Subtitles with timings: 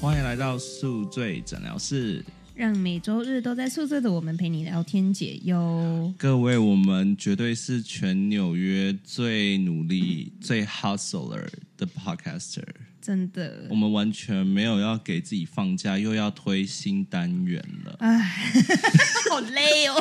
[0.00, 6.10] 欢迎来到宿醉诊疗室，让每周日都在宿醉的我们陪你聊天解忧。
[6.16, 12.64] 各位，我们绝对是全纽约最努力、最 hustler 的 podcaster。
[13.00, 13.66] 真的。
[13.70, 17.96] 我，们完全没有要给自己放假，又要推新单元了。
[18.00, 18.18] 哎，
[19.30, 19.94] 好累哦，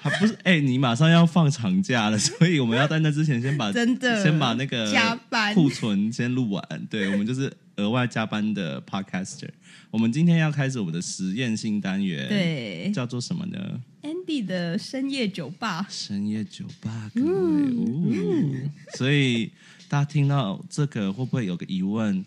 [0.00, 4.22] 还不是哎、你马上要放长假了， 所以我们要在那之前先把真的。
[4.22, 5.54] 先把那个加班。
[5.54, 6.86] 库存先录完。
[6.90, 9.48] 对，我们就是额外加班的 podcaster。
[9.90, 12.90] 我们今天要开始我们的实验性单元，，对。
[12.92, 18.70] 叫做什么呢？，Andy 的深夜酒吧，深夜酒吧，各位，哦。
[18.96, 19.52] 所以
[19.88, 22.24] 大家听到这个会不会有个疑问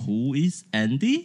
[0.00, 1.24] ？Who is Andy？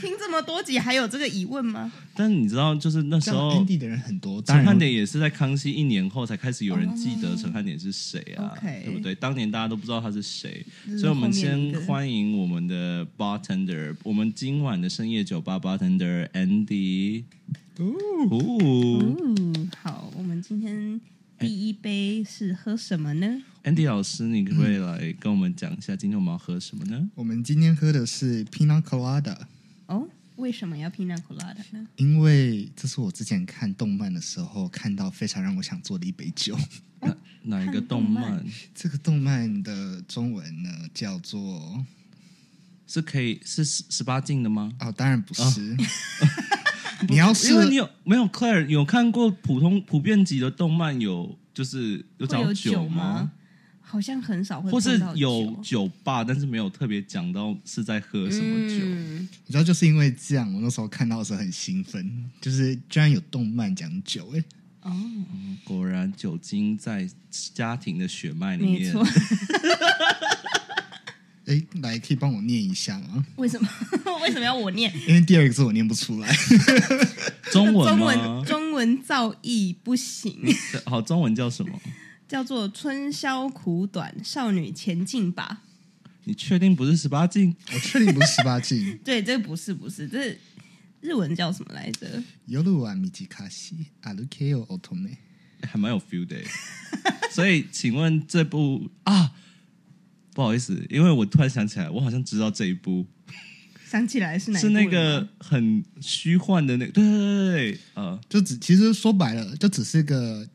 [0.00, 1.92] 听这么多集还有这个疑问吗？
[2.16, 9.14] 但你知道，就是那时候 Andy 的人很多，陈汉典也是在康熙一年后才开始有人记得陈汉典是谁啊对不对？
[9.14, 17.24] 当年大家都不知道他是谁，是所以我们先欢迎我们的 bartender，我们今晚的深夜酒吧 bartender Andy。
[17.78, 17.86] 哦，
[18.30, 21.00] 嗯，好，我们今天
[21.38, 23.42] 第一杯是喝什么呢？
[23.64, 27.08] Andy 老师，你可不可以来跟我们讲一下，今天我们要喝什么呢？
[27.14, 29.36] 我们今天喝的是 Pina Colada，
[29.86, 31.86] 哦，为什么要 Pina Colada 呢？
[31.94, 36.58] 因为这是我之前看动漫的时候看到非常让我想做的一杯酒。
[37.02, 41.84] 哪哪一个看动动漫漫这个动漫的中文呢叫做
[42.88, 44.72] 是可以是十十八禁的吗？
[44.80, 45.76] 哦，当然不是。
[47.08, 53.30] 你要是因为你有没有 Claire 有看过普通普遍级的动漫有就是有讲会有酒吗？？
[53.92, 58.76] 好像很少会或是有酒酒吧，但是没有特别讲到是在喝什么酒。
[58.86, 64.42] 嗯你知道，就是因为这样，我那时候看到的时候很兴奋，就是居然有动漫讲酒，哎，
[64.80, 64.96] 哦，
[65.62, 67.06] 果然酒精在
[67.54, 68.80] 家庭的血脉里面。
[68.80, 69.06] 没错。
[71.44, 73.26] 哎， 来可以帮我念一下吗？
[73.36, 73.68] 为什么？
[74.24, 74.90] 为什么要我念？
[75.06, 76.34] 因为第二个字我念不出来。
[77.50, 78.44] 中文中文？
[78.46, 80.34] 中文造诣不行，
[80.86, 81.78] 好，中文叫什么？
[82.31, 85.63] 叫做“春宵苦短，少女前进吧
[86.25, 87.55] 你确定不是十八禁？
[87.73, 88.97] 我确定不是十八禁。”。
[89.03, 90.37] 对，这个不是不是，这
[90.99, 92.21] 日文叫什么来着？
[92.47, 95.17] 夜は短し歩けよ乙女。
[95.63, 96.45] 还蛮有 feel 的耶。
[97.31, 99.31] 所以，请问这部啊，
[100.33, 103.05] 不好意思，因为我突然想起来，我好像知道这一部
[103.85, 110.47] 想起来是哪一是那部了个吗很虚幻的那个，对对对对对，呃，就只其实说白了，就只是个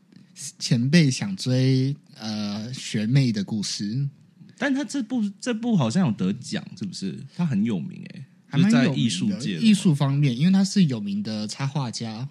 [0.58, 4.08] 前辈想追呃学妹的故事，
[4.56, 7.18] 但他这部这部好像有得奖，是不是？
[7.34, 12.28] 他很有名哎，还蛮就是在艺术界的艺术方面，因为他是有名的插画家，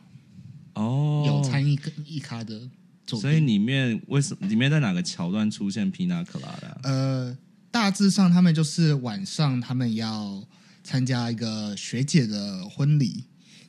[0.73, 2.69] 哦，有参与一咖的。
[3.07, 6.79] 所以里面为什么里面在哪个桥段出现皮娜克拉的？
[6.84, 7.38] 呃，
[7.72, 10.45] 大致上他们就是晚上他们要
[10.84, 13.24] 参加一个学姐的婚礼，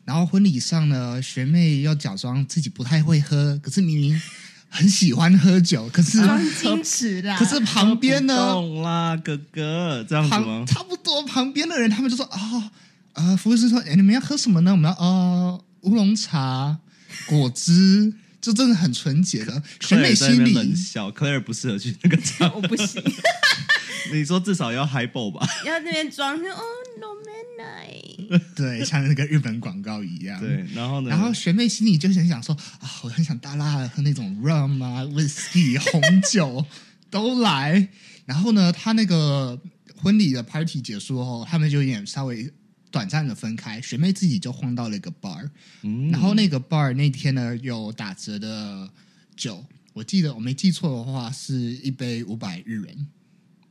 [0.08, 4.22] 然后婚礼上呢，学妹要假装自己不太会喝，可是明明
[4.70, 7.36] 很喜欢喝酒，可是、装矜持啦。
[7.36, 10.64] 可是旁边呢，懂啦，哥哥，这样子旁吗？
[10.66, 12.70] 差不多旁边的人，他们就说啊，
[13.12, 14.72] 呃，服务生说，哎，你们要喝什么呢？
[14.72, 16.78] 我们要呃乌龙茶、
[17.26, 19.62] 果汁，就真的很纯洁的。
[19.80, 22.50] 学妹心边冷里笑，Claire 不适合去那个场。
[22.54, 23.02] 我不行，
[24.12, 25.46] 你说至少要 high ball 吧？
[25.64, 26.60] 要那边装哦
[26.98, 28.40] ，no man night。
[28.54, 30.40] 对，像那个日本广告一样。
[30.40, 31.10] 对，然后呢？
[31.10, 36.64] 然后学妹心里就很想说啊，我很想大辣的喝那种 rum 啊、whisky、 红酒
[37.10, 37.88] 都来。
[38.26, 39.58] 然后呢，他那个
[39.96, 42.50] 婚礼的 party 结束后，他们就有点稍微
[42.90, 45.48] 短暂的分开，学妹自己就晃到了一个 bar，、
[45.82, 48.88] 嗯然后那个 bar 那天呢有打折的
[49.36, 49.64] 酒，
[49.94, 53.06] 我记得我没记错的话是一杯五百日元。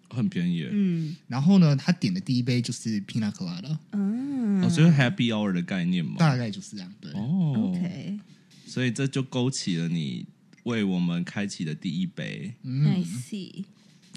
[0.09, 6.16] 很便宜，嗯然后呢，他点的第一杯就是 Pina Colada，嗯哦，所以 Happy Hour 的概念嘛。
[6.18, 6.94] 大概就是这样。
[7.00, 8.19] 对，哦，OK，
[8.66, 10.25] 所以这就勾起了你
[10.63, 12.53] 为我们开启的第一杯。
[12.63, 13.66] I see。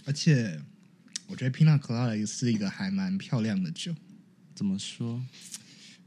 [0.04, 0.60] 而且
[1.26, 3.94] 我觉得 Pina Colada 是一个还蛮漂亮的酒。
[4.54, 5.22] 怎么说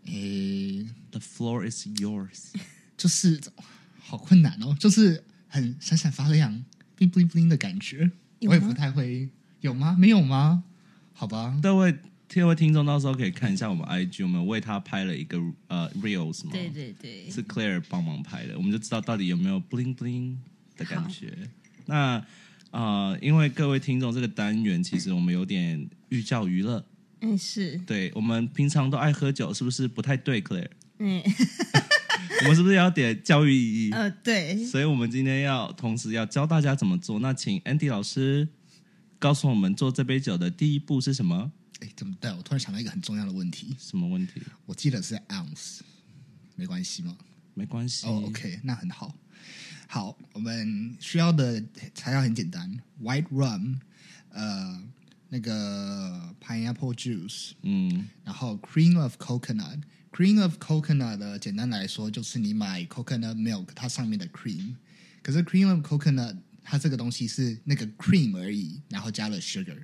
[0.05, 2.53] 诶，？The floor is yours。
[2.97, 3.39] 就是
[3.99, 6.63] 好困难哦，就是很闪闪发亮、
[6.97, 8.11] bling bling bling 的感觉。
[8.41, 9.29] 我也不太会，
[9.63, 9.95] 有吗？
[9.97, 10.61] 没有吗？
[11.13, 11.95] 好吧，各位
[12.27, 20.35] 各位听众，到时候可以看一下我们 IG，我们为他拍了一个呃 reels 吗，对对对，是 Claire 帮忙拍的，我们就知道到底有没有 bling bling
[20.75, 21.31] 的感觉。
[21.85, 22.21] 那
[22.71, 26.85] 呃，因为各位听众这个单元，其实我们有点寓教于乐。
[27.21, 30.67] 嗯是，对我们平常都爱喝酒，是不是不太对，Claire？
[30.99, 31.23] 嗯
[32.43, 33.91] 我们是不是要点教育意义？
[33.93, 37.19] 呃对，所以我们今天要同时要教大家怎么做。
[37.19, 38.45] 那请 Andy 老师
[39.23, 41.49] 告诉我们做这杯酒的第一步是什么？
[41.79, 42.29] 哎，怎么对？
[42.33, 44.41] 我突然想到一个很重要的问题，什么问题？
[44.65, 45.79] 我记得是 ounce，
[46.57, 47.17] 没关系吗？
[47.53, 48.05] 没关系。
[48.05, 49.15] 哦，OK，那很好。
[49.87, 51.63] 好，我们需要的
[51.95, 53.77] 材料很简单：white rum，
[54.27, 54.83] 呃，
[55.29, 59.83] 那个 pineapple juice，嗯，然后 cream of coconut。
[60.11, 64.75] cream of coconut 的简单来说就是你买 coconut milk 它上面的 cream，
[65.21, 69.77] 可是 cream of coconut 它这个东西是那个 cream 而已，然后加了 sugar。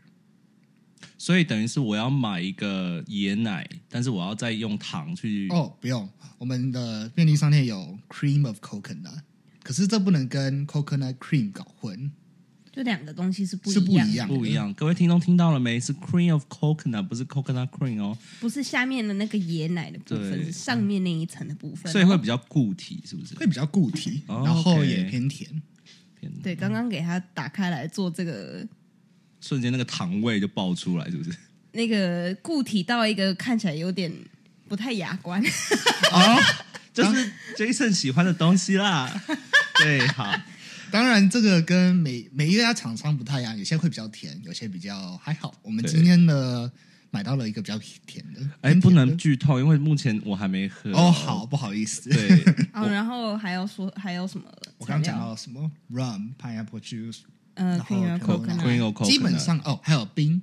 [1.18, 5.48] 所以等于是我要买一个椰奶，但是我要再用糖去。
[5.50, 9.22] 哦，不用，我们的便利商店有 cream of coconut，
[9.62, 12.12] 可是这不能跟 coconut cream 搞混。
[12.72, 15.80] 就两个东西是不是不一样不一样，各位听众听到了没？
[15.80, 21.92] 是 cream of coconut，不是 coconut cream 哦，不是下面的那个椰奶的部分，是上面那一层的部分。
[21.92, 23.36] 所以会比较固体，是不是？
[23.36, 25.62] 会比较固体，哦然后也偏甜。
[26.20, 28.66] 天哪对，刚刚给它打开来做这个
[29.42, 31.36] 瞬间那个糖味就爆出来，是不是？
[31.72, 34.12] 那个固体到一个看起来有点
[34.68, 35.42] 不太雅观。
[36.12, 36.42] 哦，
[36.94, 39.10] 就是 Jason 喜欢的东西啦。
[39.82, 40.36] 对，好，
[40.92, 45.54] 当然，这个跟每每一家厂商不太一样，有些会比较甜，有些比较还好。
[45.62, 46.72] 我们今天呢
[47.12, 50.92] 买到了一个比较甜的，哎，不能剧透，因为目前我还没喝。
[50.92, 52.10] 哦，好，，不好意思。
[52.10, 54.46] 对， 哦，然后还要说还有什么？
[54.78, 57.20] 我刚刚讲到了什么？Rum、pineapple juice，
[57.56, 60.42] 呃然后，cream of coconut 基本上哦，还有冰，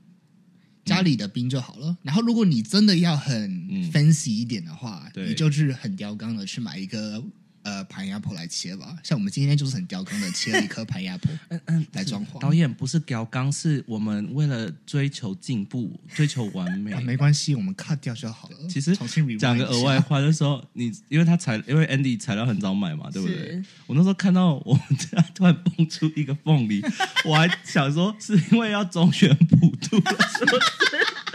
[0.85, 1.97] 家里的冰就好了。
[2.03, 3.91] 然后，如果你真的要很嗯。
[3.93, 5.29] fancy 一点的话，对。
[5.29, 7.23] 你就是很刁刚的去买一个
[7.67, 8.97] 呃 pineapple 来切吧。
[9.03, 12.39] 像我们今天就是很雕刚的切了一颗 pineapple 嗯嗯，来装潢。
[12.39, 17.01] 导演不是雕刚，是我们为了追求进步、追求完美啊，。
[17.01, 18.57] 没关系，我们 cut 掉就好了。
[18.69, 18.97] 其实
[19.37, 23.61] 讲个额外话，就是说你，因为他材，因为 Andy 材料很早买嘛，对不对？
[23.89, 26.81] 我那时候看到我们家 突然蹦出一个凤梨，
[27.25, 31.26] 我还想说是因为要中选普渡，是不是？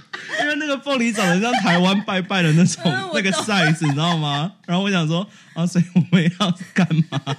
[0.41, 4.53] 因为那个凤梨长得像台湾拜拜的那种 嗯那个 size，你知道吗？
[4.65, 7.35] 然后我想说啊，所以我们要干嘛？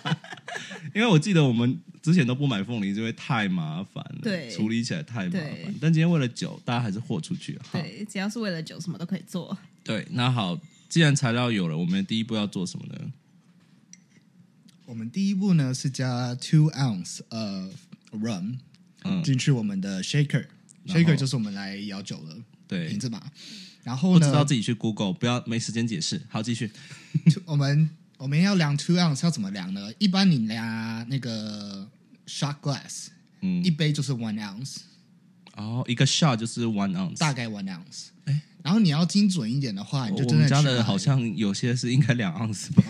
[0.95, 5.75] 因为我记得我们之前都不买凤梨，因为太麻烦了，对处理起来太麻烦。
[5.81, 9.57] 但今天为了酒，大家还是豁出去对，只要是为了酒，什么都可以做。
[9.83, 10.59] 对，那好，
[10.89, 13.13] 既然材料有了，我们第一步要做什么呢？
[14.85, 17.73] 我们第一步呢是加 two ounce of
[18.13, 18.57] rum
[19.05, 20.45] 嗯，进去我们的 shaker。
[20.85, 22.37] 然后 shaker 就是我们来摇酒的
[22.73, 23.23] 对瓶，子嘛。
[23.83, 26.21] 然后呢，不知道自己去 Google，不要没时间解释。
[26.29, 26.71] 好，继续。
[27.45, 29.91] 我们我们要量 two ounce 要怎么量呢？
[29.99, 31.89] 一般你量那个
[32.27, 33.09] shot glass，
[33.41, 34.77] 嗯一，杯就是 one ounce，
[35.57, 37.19] 哦，一个 shot 就是 one ounce。
[37.19, 38.07] 大概 one ounce。
[38.63, 42.85] 然后你要精准一点的话，你就我们家真的好像有些是应该两盎司吧。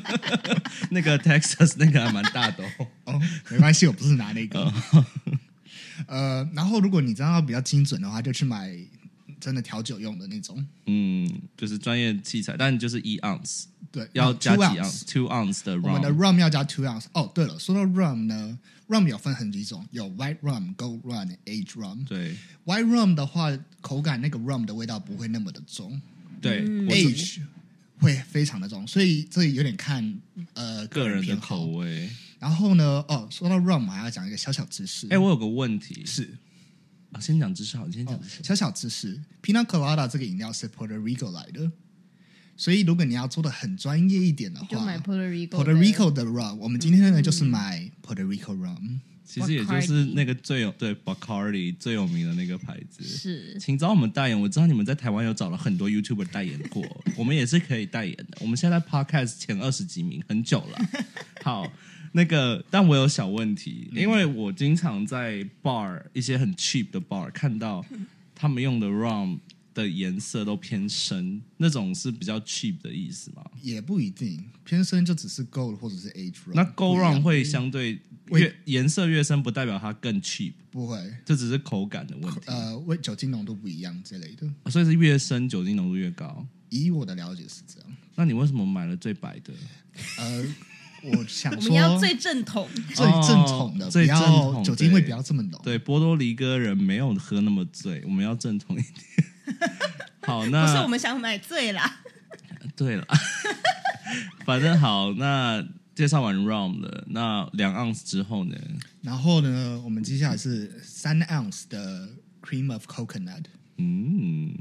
[0.90, 2.86] 那个 Texas 那个还蛮大的哦。
[3.04, 3.20] 哦，
[3.50, 4.72] 没关系，我不是拿那个。
[6.06, 8.74] 呃，然后如果你真的要比较精准的话，就去买
[9.40, 10.64] 真的调酒用的那种。
[10.86, 15.02] 嗯，就是专业器材，但就是一 ounce，对，要加几 ounce。
[15.06, 16.34] ？two ounce 的我们的 rum。
[16.34, 17.06] rum 要加 two ounce。
[17.12, 22.04] 哦，对了，说到 rum 呢，rum 有分很几种，有 white rum、gold rum、age rum。
[22.06, 26.00] 对 white rum 的话，口感那个 rum 的味道不会那么的重
[26.40, 27.40] 对，嗯，age
[27.98, 30.18] 会非常的重，所以这有点看
[30.54, 31.66] 呃个人的口。
[31.66, 32.08] 味。
[32.38, 35.06] 然后呢，哦，说到 rum，我还要讲一个小小知识。
[35.08, 36.36] 哎，我有个问题，是
[37.16, 38.42] 啊，先讲知识好，你先讲哦知识。
[38.42, 41.70] 小小知识，Pina Colada 这个饮料是 Puerto Rico 来的，
[42.56, 48.98] 所以如果你要做的很专业一点的话就买 Puerto Rico，Puerto Rico 的 rum，我们今天呢就是买 Puerto Rico rum。
[49.28, 53.02] 其实也就是那个最有对 Bacardi 最有名的那个牌子。
[53.02, 54.40] 是请找我们代言。
[54.40, 56.84] 我知道你们在台湾有找了很多 YouTuber 代言过，
[57.18, 58.38] 我们也是可以代言的。
[58.40, 60.78] 我们现在 Podcast 前二十几名，很久了。
[61.42, 61.70] 好，
[62.16, 67.84] 那个，但我有小问题，因为我经常在 bar 一些很 cheap 的 bar 看到
[68.34, 69.38] 他们用的 rum
[69.74, 73.44] 的颜色都偏深，那种是比较 cheap 的意思吗？
[73.60, 76.54] 也不一定，偏深就只是 gold 或者是 age rum。
[76.54, 80.96] 那 Go 不一样 rum 会相对会越颜色越深，不代表它更 cheap，不会？
[81.26, 82.40] 这只是口感的问题。
[82.46, 84.70] 呃，为酒精浓度不一样之类的。
[84.70, 86.46] 所以是越深酒精浓度越高。
[86.70, 87.90] 以我的了解是这样。
[88.14, 89.52] 那你为什么买了最白的？
[90.18, 90.44] 呃，
[91.12, 95.60] 我想我说们要最正统，最正统的，哦最不正统要酒精味对不要这么浓。
[95.62, 99.60] 对，波多黎各人没有喝那么醉，我们要正统一点。
[100.22, 102.00] 好，那不是我们想买醉啦。
[102.74, 103.06] 对了，
[104.44, 108.56] 反正好，那介绍完 rum 了，那两盎司之后呢？
[109.02, 112.08] 然后呢，我们接下来是三 ounce 的
[112.42, 113.44] cream of coconut，
[113.78, 114.58] 嗯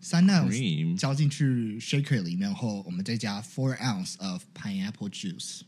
[0.00, 5.60] 三 ounce，cream 浇进去 shaker 里面后，我们再加 four ounce of pineapple juice。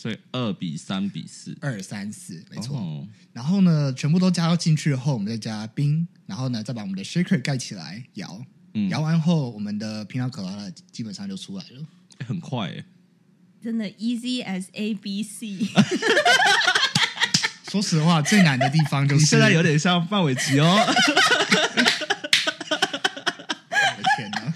[0.00, 2.78] 所以二比三比四，二三四，没错。
[2.78, 8.42] 哦然后呢，全部都加到进去后，我们再加冰，然后呢，再把我们的 shaker 盖起来摇。
[8.72, 11.86] 嗯摇完后，我们的 pina colada 基本上就出来了。
[12.18, 12.82] 欸很快哎，
[13.62, 15.58] 真的 easy as A B C，
[17.70, 20.66] 说实话，最难的地方就是你现在有点像范玮琪哦。
[20.66, 20.94] 我
[23.96, 24.54] 的天哪！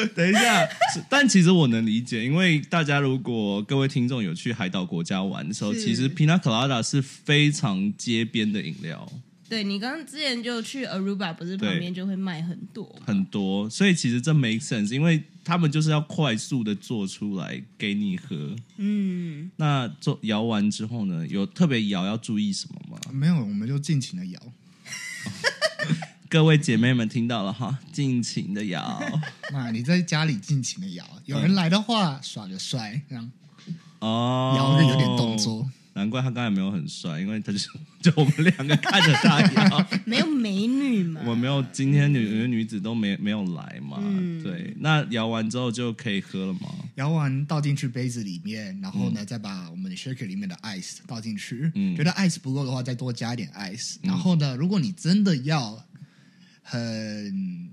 [0.14, 0.68] 等一下，
[1.08, 9.10] 但其实我能理解，因为大家如果各位听众有去海岛国家玩的时候，其实 Pina Colada 是非常街边的饮料，
[9.48, 18.56] 对你刚刚之前就去 Aruba，不是旁边就会卖很多，很多，所以其实这 make sense，因为他们就是要快速的做出来给你喝。
[18.78, 22.98] 嗯，那做摇完之后呢，有特别摇要注意什么吗？
[23.12, 24.40] 没有，我们就尽情的摇。
[26.28, 29.00] 各位姐妹们听到了哈，尽情的摇
[29.52, 33.30] 那你在家里尽情的摇，有人来的话耍个帅，这样
[34.00, 35.36] 哦，摇着有点动。
[35.38, 35.68] 作。
[35.96, 37.68] 难怪他刚才没有很帅，因为他就是
[38.02, 39.86] 就我们两个看着他摇。
[40.04, 43.98] 没有美女嘛，我没有，今天女女子都没没有来嘛。
[44.00, 46.68] 嗯对，那摇完之后就可以喝了吗？
[46.96, 51.70] 摇完倒进去杯子里面，然后呢，再把我们的 shaker 里面的 ice 倒进去。
[51.76, 53.94] 嗯觉得 ice 不够的话，再多加一点 ice。
[54.02, 55.80] 然后呢，如果你真的要
[56.64, 57.68] 很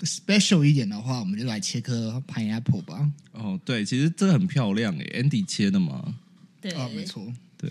[0.00, 3.10] special 一点的话，我们就来切颗 pineapple 吧。
[3.32, 6.14] 哦，对，其实这个很漂亮诶，Andy 切的嘛。
[6.60, 7.70] 对，哦，没错，对，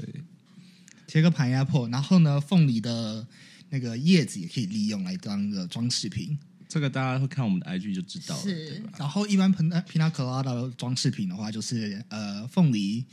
[1.07, 3.25] 切个 pineapple，然后呢，凤梨的
[3.69, 6.37] 那个叶子也可以利用来当个装饰品。
[6.67, 8.91] 这个大家会看我们的 IG 就知道了，是对吧？
[8.97, 13.05] 然后一般 pina pina colada 的装饰品的话，就是呃凤梨，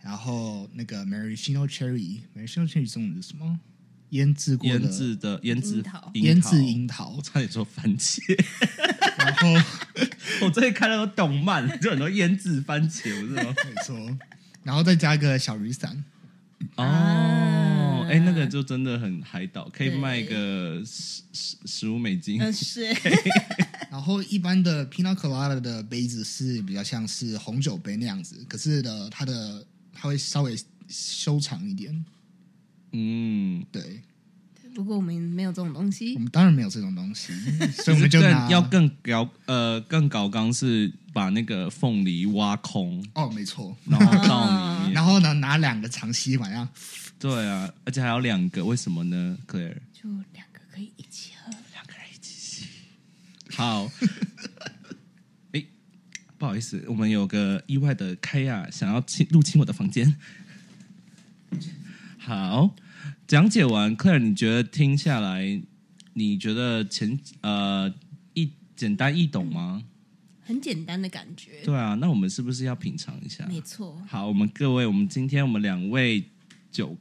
[0.00, 3.58] 然后那个 maraschino cherry，maraschino cherry 中文是什么？
[4.12, 6.10] 腌制过的腌制的腌制樱桃。
[6.14, 8.20] 腌制樱我桃，差点说番茄，
[9.16, 9.48] 然后
[10.44, 13.54] 我最近看那个动漫，就很多腌制番茄，我是吗？
[13.64, 14.18] 没错，
[14.62, 16.04] 然后再加个小雨伞，
[16.76, 22.38] 哦，哎、啊那个就真的很海岛，可以对卖个十十十五美金。
[22.38, 22.84] 嗯是，
[23.90, 30.54] 然后一般的 pina colada 的杯子是比较像是红酒杯那样子，可是呢，它的它会稍微
[30.86, 32.04] 修长一点。
[32.92, 34.02] 嗯，对
[34.74, 37.32] 不过我们没有这种东西我，们当然没有这种东西，
[37.82, 43.76] 所以我们就更要更搞呃更搞刚是把那个凤梨挖空，哦，没错。
[43.86, 44.92] 然后到里面。
[44.94, 46.68] 然后呢，拿两个长吸管，这样
[47.18, 52.66] 对啊，而且还有两个，为什么呢？Claire，就两个可以一起喝，两个人一起吸。
[53.54, 53.90] 好，
[55.52, 55.62] 哎，
[56.38, 60.16] 不好意思，我们有个意外的开亚想要侵入侵我的房间。
[62.18, 62.74] 好，
[63.32, 65.62] 讲解完，Claire，你觉得听下来，
[66.12, 67.90] 你觉得前呃
[68.34, 69.82] 易简单易懂吗？
[70.42, 73.46] 很简单的感觉，对啊，那我们是不是要品尝一下？
[73.46, 76.22] 没错，好，我们各位，我们今天我们两位
[76.70, 76.94] 酒，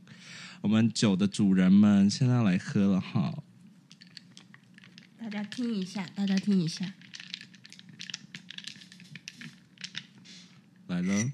[0.61, 3.43] 我们酒的主人们现在来喝了哈。
[5.19, 6.93] 大家听一下，大家听一下，
[10.87, 11.31] 来了。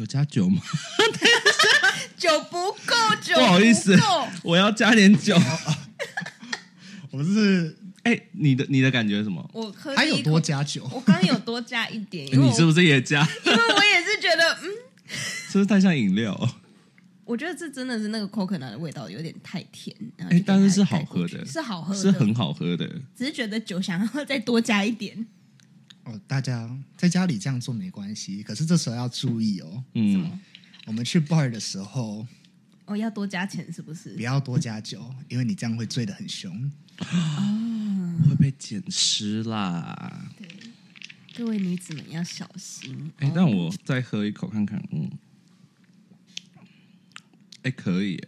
[0.00, 0.60] 有加酒吗？
[2.16, 5.36] 酒不够，酒不好意思不够我要加点酒。
[7.10, 9.46] 我是哎、你的你的感觉是什么？
[9.52, 13.20] 我喝还有多加酒，我刚刚有多加一点， 你是不是也加？
[13.44, 14.68] 因为我也是觉得，嗯，
[15.06, 16.56] 是不是太像饮料？
[17.24, 19.94] 我觉得这真的是那个 coconut 的味道有点太甜，
[20.30, 22.86] 哎但是是好喝的去是好喝的，是很好喝的。
[23.16, 25.26] 只是觉得酒想要再多加一点，
[26.10, 29.84] 哦，大家在家里这样做没关系，可是这时候要注意哦。
[29.94, 30.38] 嗯，
[30.86, 32.26] 我们去 bar 的时候
[32.86, 34.20] 哦，要多加钱是不是不？
[34.20, 36.70] 要多加酒，因为你这样会醉得很凶。
[38.28, 40.28] 会被捡尸啦。
[40.36, 40.48] 对，
[41.34, 43.10] 各位女子们要小心。
[43.18, 44.82] 哎、哦让我再喝一口看看。
[44.92, 45.10] 嗯，
[47.62, 48.22] 哎、可以，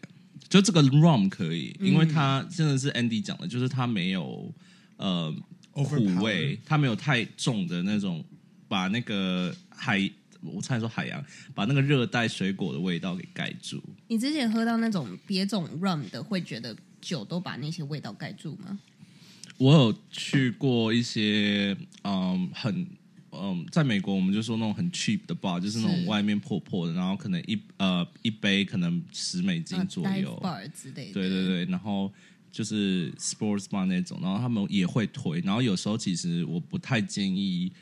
[0.49, 4.55] 就这个 rum 可以，因为它真的是 Andy 讲的，就是它没有
[4.97, 5.35] 呃
[5.73, 8.25] 苦味，它没有太重的那种，
[8.69, 10.11] 把那个海，
[10.41, 11.25] 我差点说海洋，
[11.55, 13.83] 把那个热带水果的味道给盖住。
[14.09, 18.79] 你之前喝到那种别种 rum 的，会觉得酒都把那些味道盖住吗？
[19.59, 22.87] 我有去过一些嗯很
[23.31, 31.12] 嗯，在美国我们就说那种很 cheap 的 bar，就是那种外面破破的，然后可能一呃一杯可能十美金啊左右，bar 之类的。
[31.14, 32.12] 对对对，然后
[32.52, 37.73] 就是 sports bar 那种，然后他们也会推，然后有时候其实我不太建议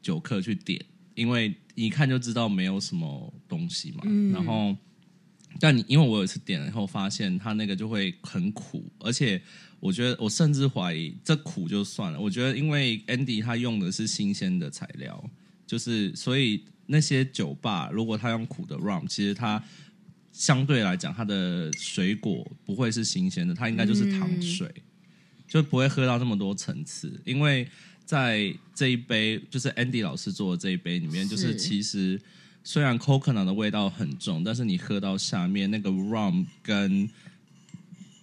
[0.00, 0.80] 酒客去点，
[1.16, 4.32] 因为一看就知道没有什么东西嘛，嗯。
[4.32, 4.76] 然后
[5.58, 9.42] 但你因为我有一次点了以后，发现它那个就会很苦，而且
[9.80, 15.28] 我觉得我甚至怀疑这苦就算了，我觉得因为 Andy 他用的是新鲜的材料，
[15.66, 19.62] 就是所以那些酒吧如果他用苦的 rum，其实它
[20.40, 24.66] 相对来讲它的水果不会是新鲜的，它应该就是糖水，
[25.46, 27.68] 就不会喝到那么多层次，因为
[28.06, 31.56] 在这一杯就是 Andy 老师做的这一杯里面，就是是。
[31.56, 32.18] 其实。
[32.62, 37.08] 虽然 coconut 的味道很重，但是你喝到下面那个 rum 跟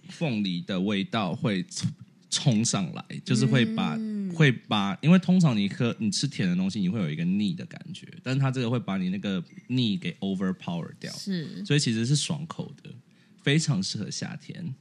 [0.08, 1.90] 凤梨的味道会冲
[2.30, 12.94] 冲上来，就是会把、嗯会把，因为通常你喝你吃甜的东西，你会有一个腻的感觉，但是它这个会把你那个腻给 overpower 掉，是所以其实是爽口的，
[13.42, 14.72] 非常适合夏天。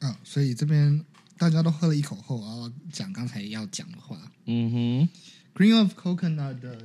[0.00, 1.02] 嗯，所以这边
[1.38, 4.20] 大家都喝了一口后，然后讲刚才要讲的话。
[4.44, 5.08] 嗯哼
[5.54, 6.78] ，Green of Coconut 的，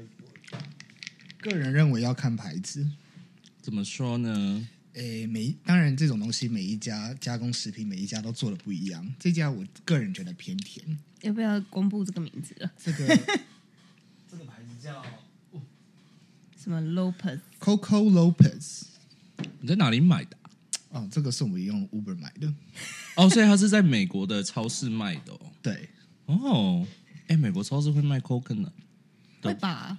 [1.42, 2.90] 个人认为要看牌子。
[3.62, 4.66] 怎么说呢？
[4.94, 9.06] 诶，每当然这种东西每一家加工食品每一家都做的不一样。
[9.20, 10.98] 这家我个人觉得偏甜。
[11.22, 12.72] 要不要公布这个名字了？
[12.78, 13.08] 这个
[14.30, 15.04] 这个牌子叫
[16.58, 18.84] 什么 Lopez？Coco Lopez。
[19.62, 20.38] 你在哪里买的
[20.92, 22.54] 啊、哦，这个是我们用 Uber 买的。
[23.16, 25.40] 哦，所以它是在美国的超市卖的哦。
[25.62, 25.90] 对，
[26.26, 26.88] 哦，
[27.28, 28.72] 哎，美国超市会卖 coconut，
[29.42, 29.98] 会吧？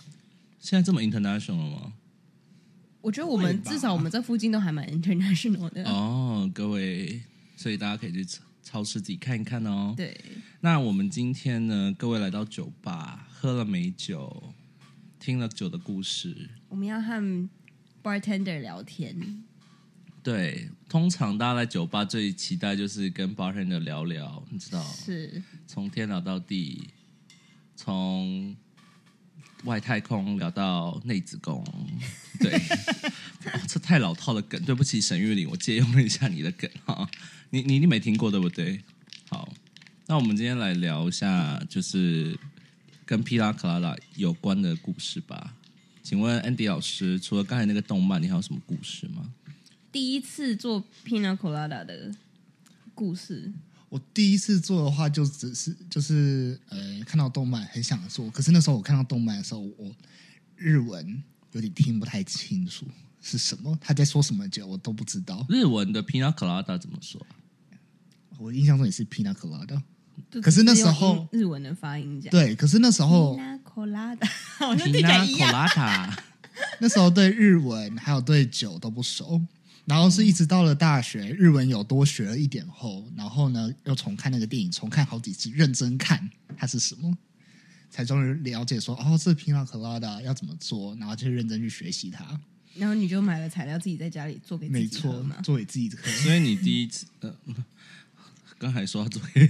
[0.58, 1.92] 现在这么 international 吗？
[3.00, 5.84] 我觉得我们至少我们这附近都还蛮 international 的。
[5.84, 7.22] 哦，各位，
[7.56, 8.22] 所以大家可以去
[8.62, 9.94] 超超市自己看一看哦。
[9.96, 10.18] 对，
[10.60, 14.54] 那我们今天呢，各位来到酒吧，喝了美酒，
[15.18, 16.50] 听了酒的故事。
[16.68, 17.48] 我们要和
[18.02, 19.44] bartender 聊天。
[20.22, 26.90] 对，通常大家在酒吧最期待就是跟 bartender 聊聊，你知道，是，从天聊到地，
[27.74, 28.54] 从
[29.64, 31.64] 外太空聊到内子宫。
[32.38, 32.52] 对、
[33.46, 37.08] 哦 这太老套的梗，对不起沈玉玲，我借用了一下你的梗哈。
[37.50, 38.80] 你你你没听过对不对？
[39.28, 39.52] 好，
[40.06, 42.38] 那我们今天来聊一下，就是
[43.04, 45.56] 跟皮拉克拉拉有关的故事吧。
[46.02, 49.32] 请问 Andy 老师，除了刚才那个动漫，你还有什么故事吗？
[49.92, 52.14] 第一次做 Pina Colada 的
[52.94, 53.52] 故事，
[53.88, 59.94] 我第一次做的话，就只是就是呃，看到动漫很想做，可是那时候我看到动漫的时候，我
[60.56, 62.86] 日文有点听不太清楚
[63.20, 65.44] 是什么，他在说什么酒我都不知道。
[65.48, 67.20] 日文的 Pina Colada 怎么说？
[68.38, 69.82] 我印象中也是 Pina Colada，
[70.40, 74.28] 可是那时候英日文的发音讲对，可是那时候 Pina Colada，
[74.58, 75.68] 好像听起来 Pina 一样。
[75.68, 76.18] Colada。
[76.78, 79.40] 那时候对日文还有对酒都不熟，
[79.84, 87.16] 然后是一直到了大学，日文有多学了一点后，然后呢又重看那个电影，重看好几次，认真看它是什么，
[87.90, 92.40] 才终于了解说哦，这皮纳可拉达要怎么做，然后就认真去学习它。
[92.74, 95.40] 然后你就买了材料，自己在家里做给自没己喝错嘛，。
[95.42, 96.10] 做给自己喝。
[96.10, 97.34] 所以你第一次，呃，
[98.58, 99.46] 刚才说要做给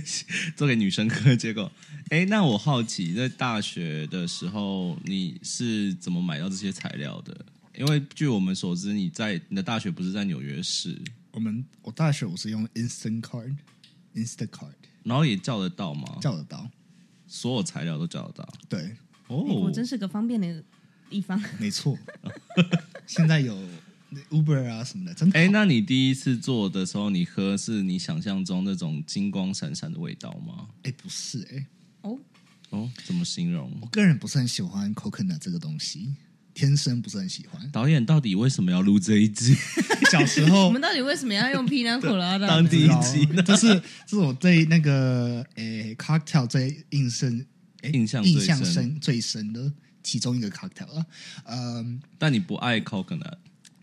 [0.56, 1.70] 做给女生喝，结果，
[2.11, 7.44] 哎，那我好奇，在大学的时候你是怎么买到这些材料的？
[7.76, 11.00] 因为据我们所知，你在你的大学不是在纽约市，
[11.33, 16.18] 我们我大学我是用 Instant Card，Instant Card，然后也叫得到吗？
[16.20, 16.68] 叫得到，
[17.26, 18.52] 所有材料都叫得到。
[18.68, 18.96] 对，
[19.28, 20.62] 哦，美国真是个方便的
[21.10, 21.42] 地方。
[21.58, 21.98] 没错。
[23.06, 23.58] 现在有
[24.30, 25.44] Uber 啊什么的，真的好。
[25.44, 30.68] 哎，那你第一次做的时候，你喝是你想象中那种金光闪闪的味道吗？
[30.84, 31.66] 哎不是哎、
[32.02, 32.18] 哦，
[32.70, 33.86] 哦，怎么形容我？
[33.88, 36.14] 个人不是很喜欢 coconut 这个东西，
[36.54, 37.68] 天生不是很喜欢。
[37.70, 39.54] 导演到底为什么要录这一集？
[40.10, 42.46] 小时候我候们到底为什么要用 Pina Colada？
[42.46, 43.68] 当第一集呢这是
[44.06, 47.30] 这是我对那个诶 cocktail 最印象
[47.82, 51.06] 诶印象印象深深最深的其中一个 cocktail 了。
[51.44, 53.38] 嗯，但你不爱 coconut，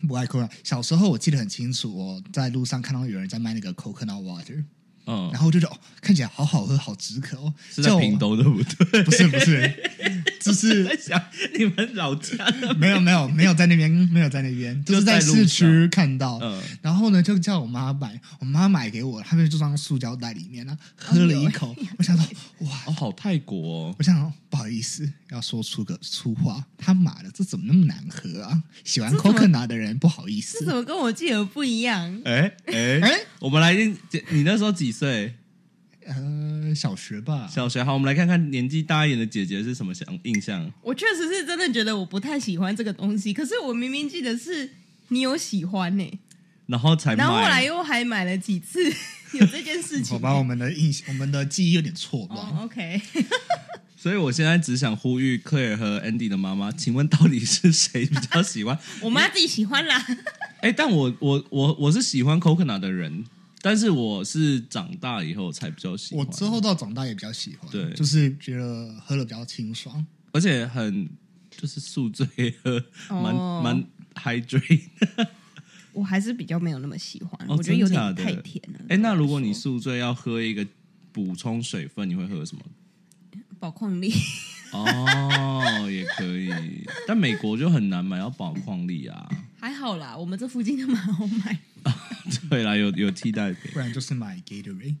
[0.06, 0.50] 不爱 coconut。
[0.64, 4.64] 小时候我记得很清楚，我在路上看到有人在卖那个 coconut water，
[5.08, 5.30] 嗯。
[5.32, 7.52] 然，后我就觉得哦，看起来好好喝，好止渴哦。
[7.74, 9.02] 是在叫我屏东对不对？
[9.02, 9.74] 不 是不是，
[10.40, 11.20] 就是在想
[11.58, 12.36] 你们老家，
[12.78, 16.38] 没有没有没有在那边，没有在那边，就 就是在市区看到。
[16.42, 22.24] 嗯，然后呢，就叫我妈买，我妈买给我，他们就装塑胶袋里面呢，喝了一口，我想说，
[22.60, 28.62] 哇，哦，好泰国哦，我想说不好意思，要说出个粗话，他妈的，这怎么那么难喝啊？
[28.84, 30.58] 喜欢 coconut 的人不好意思。
[30.60, 32.20] 这，怎么跟我记得不一样？
[32.24, 33.00] 哎哎。
[33.00, 33.18] 哎？
[33.40, 33.72] 我们来，
[34.30, 35.34] 你那时候几岁？
[36.06, 37.84] 呃，小学吧，小学。
[37.84, 40.72] 好，我们来看看年纪大一点的姐姐是什么想印象。
[40.82, 44.70] 我确实是真的觉得我不太喜欢这个东西，可是我明明记得是
[45.08, 46.18] 你有喜欢呢、
[46.66, 48.82] 然后才买，然后后来又还买了几次，
[49.38, 52.38] 有这件事情、好吧，我们的印我们的记忆有点错乱。
[52.38, 53.00] 哦，OK，
[53.94, 58.78] 所以我现在只想呼吁 Claire 和 Andy 的妈妈，请问到底是谁比较喜欢？
[59.02, 60.02] 我妈自己喜欢啦。
[60.62, 63.24] 哎、但我我我我是喜欢 coconut 的人，
[63.60, 66.24] 但是我是长大以后才比较喜欢。
[66.24, 70.04] 我之后到长大也比较喜欢，对就是觉得喝的比较清爽。
[70.32, 71.08] 而且很
[71.50, 72.26] 就是宿醉
[72.62, 74.82] 喝，蛮哦蛮 hydrate。
[75.92, 78.78] 我还是比较没有那么喜欢，哦我觉得有点太甜了。
[78.88, 80.64] 哎、那如果你宿醉要喝一个
[81.10, 82.62] 补充水分，你会喝什么？
[83.58, 84.12] 宝矿力，
[84.70, 89.28] 哦，也可以，但美国就很难买到宝矿力啊。
[89.58, 91.58] 还好啦，我们这附近就蛮好买。
[92.50, 93.70] 对啦，有有替代品。
[93.72, 94.96] 不然就是买 Gatorade。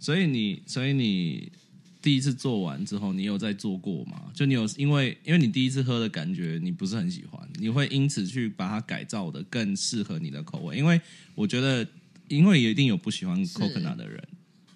[0.00, 1.52] 所以你，所以你
[2.00, 4.30] 第一次做完之后，你有再做过吗？
[4.34, 10.76] 就你有因为因为你第一次喝的感觉你不是很喜欢，你会因此去把它改造的更适合你的口味。
[10.76, 11.00] 因为
[11.34, 11.86] 我觉得，
[12.28, 14.20] 因为一定有不喜欢 coconut 的人，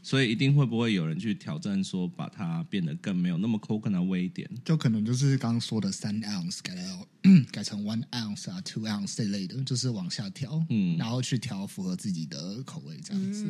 [0.07, 4.49] 所以一定会不会有人去挑战说把它变得更没有那么 coconut 味一点？
[4.65, 7.09] 就可能就是刚刚说的三 ounce 改到
[7.51, 13.45] 改成 one ounce 啊，two ounce 这类的，就是往下调，嗯然后去调符合自己的口味这样子。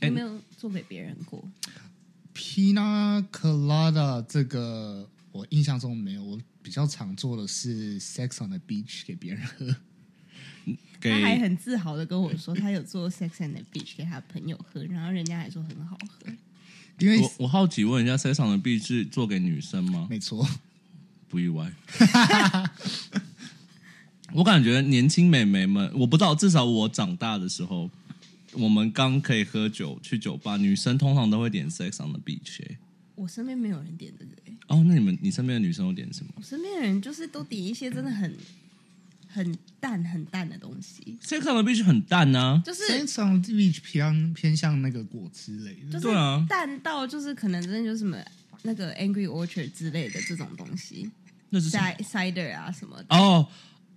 [0.00, 1.48] 有没有做给别人过
[2.34, 9.76] ？Pina Colada 这个我印象中没有，我比较常做的是 Sex on the Beach 给别人喝。
[11.00, 16.32] 给他还很自豪的跟我说，他有做 Sex and the Beach 给他朋友喝，然后人家还说很好喝。
[16.98, 20.06] 因为我我好奇问一下，塞场的币是做给女生吗？
[20.08, 20.48] 没错，
[21.28, 21.72] 不意外。
[24.32, 27.90] 我感觉年轻美眉们，我不知道，至少我长大的时候，
[28.52, 32.78] 我们刚可以喝酒去酒吧，女生通常都会点 Sex on the Beach、欸。
[33.16, 38.36] 我身边没有人点这个、欸，哦，那你们你身边的女生都点什么我身边的人就是都点一些真的很
[39.34, 48.16] 很淡很淡的东西，？Sex on the Beach 很淡啊，就是 Sex on the Beach 偏偏向那个果汁类的，就是对啊淡到就是可能真的就是什么
[48.62, 51.10] 那个 Angry Orchard 之类的这种东西
[51.50, 53.16] 那是什么？，cider 啊什么的。
[53.16, 53.46] 哦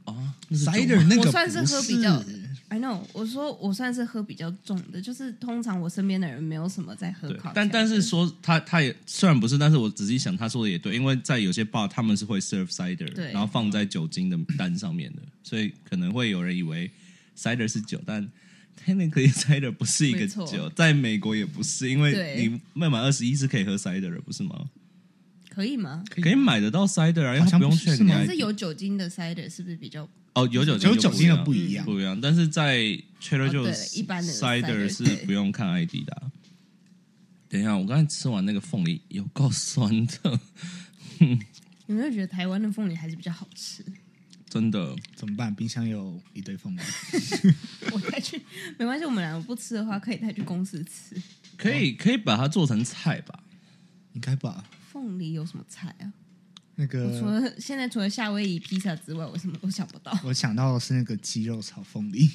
[0.06, 2.24] 哦，那是酒 cider 那个我算是喝比较
[2.70, 16.92] I know，我说我算是喝比较重的，就是通常我身边的人没有什么在喝但但是说他他也虽然不是，但是我仔细想，他说的也对，因为在有些 bar 他们是会 serve cider，然后放在酒精的单上面的，所以可能会有人以为
[17.38, 18.30] cider 是酒，但
[18.86, 24.70] technically cider 不是一个酒，在美国也不是，因为你未满二十一是可以喝 cider 的，不是吗？
[25.58, 26.04] 可以吗？
[26.12, 31.86] 可以买得到 cider 啊，因为好像不用不是 check 是吗你但是有酒精的 cider 是不是比较哦，有酒精就有酒精的不一不一样。
[31.86, 32.78] 不一样，但是在
[33.20, 36.30] Trader 哦对 Joe's 一般的 cider cider，是对不用看 ID 的啊、
[37.50, 40.40] 等一下，我刚才吃完那个凤梨，有够酸的，
[41.88, 43.84] 有没有觉得台湾的凤梨还是比较好吃？
[44.48, 44.96] 真的。
[45.16, 45.54] 怎么办？
[45.56, 46.80] 冰箱有一堆凤梨，
[47.92, 48.40] 我带去
[48.78, 51.20] 没关系，我们两个不吃的话，可以带去公司吃。
[51.58, 53.40] 可以可以把它做成菜吧？
[54.14, 54.64] 应该吧？
[54.98, 56.12] 凤梨有什么菜啊？
[56.76, 60.12] 那我除了现在除了夏威夷披萨之外，我什么都想不到。
[60.24, 62.28] 我想到的是那个鸡肉炒凤梨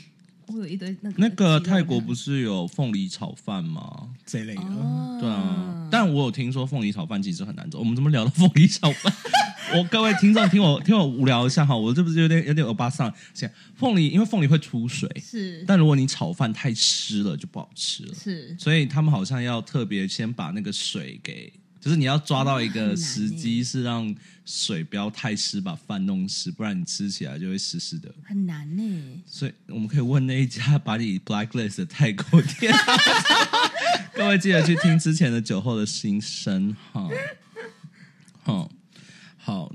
[0.46, 4.10] 我有一堆那个那个泰国不是是有凤梨炒饭吗？
[4.24, 4.62] 这一类的。
[4.62, 7.80] 哦，对啊，但我有听说凤梨炒饭其实很难做。
[7.80, 9.12] 我们怎么聊到凤梨炒饭？
[9.74, 13.12] 我各位听众听我听我无聊一下哈，我这不是有点有点欧巴桑。
[13.34, 18.14] 想凤梨，因为凤梨会出水，是但如果你炒饭太湿了就不好吃了。
[18.14, 24.14] 是所以他们好像要特别先把那个水给，就是你要抓到一个时机，是让
[24.44, 28.14] 水不要太湿，把饭弄湿，不然你吃起来就会湿湿的。
[28.22, 29.22] 很难呢。
[29.26, 32.72] 所以我们可以问那一家把你 blacklist 的泰国店，
[34.14, 37.08] 各位记得去听之前的酒后的心声哈。
[38.44, 38.70] 好，
[39.36, 39.74] 好，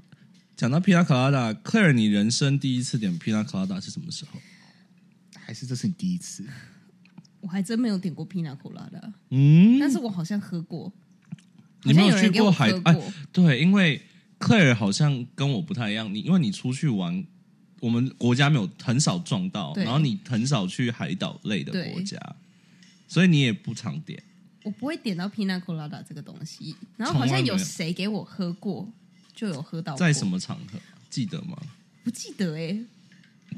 [0.55, 4.39] 讲到 Pina Colada，Claire，你人生第一次点 Pina Colada 是什么时候？
[5.33, 6.45] 还是这是你第一次？
[7.41, 10.93] 我还真没有点过 Pina Colada，嗯，但是我好像喝过。
[11.83, 13.11] 你没有去好像有人给我海哎？
[13.31, 14.01] 对，因为
[14.39, 17.25] Claire 好像跟我不太一样，你因为你出去玩，
[17.79, 22.19] 我们国家没有很少撞到，然后你很少去海岛类的对国家，
[23.07, 24.21] 所以你也不常点。
[24.63, 28.91] 我不会点到 Pina Colada 这个东西，然后好像有谁给我喝过，
[29.33, 30.27] 就有喝到过在什？
[30.27, 31.57] 么场合记得吗？
[32.03, 32.77] 不记得哎、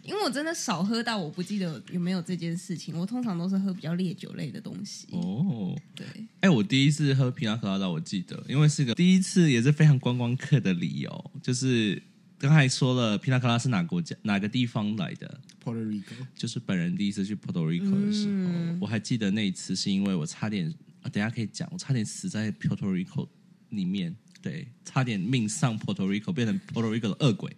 [0.03, 2.97] 因为我真的少喝到，我不记得有没有这件事情。
[2.97, 5.07] 我通常都是喝比较烈酒类的东西。
[5.11, 6.05] 哦，对，
[6.41, 12.01] 哎，我第一次喝皮纳克拉达，我记得，因为是个第一次，也是非常观光客的理由，就是
[12.37, 23.27] 刚才说了，皮纳卡拉是哪国家哪个地方来的？Puerto Rico，就是本人第一次去 Puerto Rico 的时候，嗯我还记得那一次是因为我差点啊，等下可以讲，我差点死在 Puerto Rico
[23.69, 27.55] 里面，对，差点命丧 Puerto Rico，变成 Puerto Rico 的恶鬼。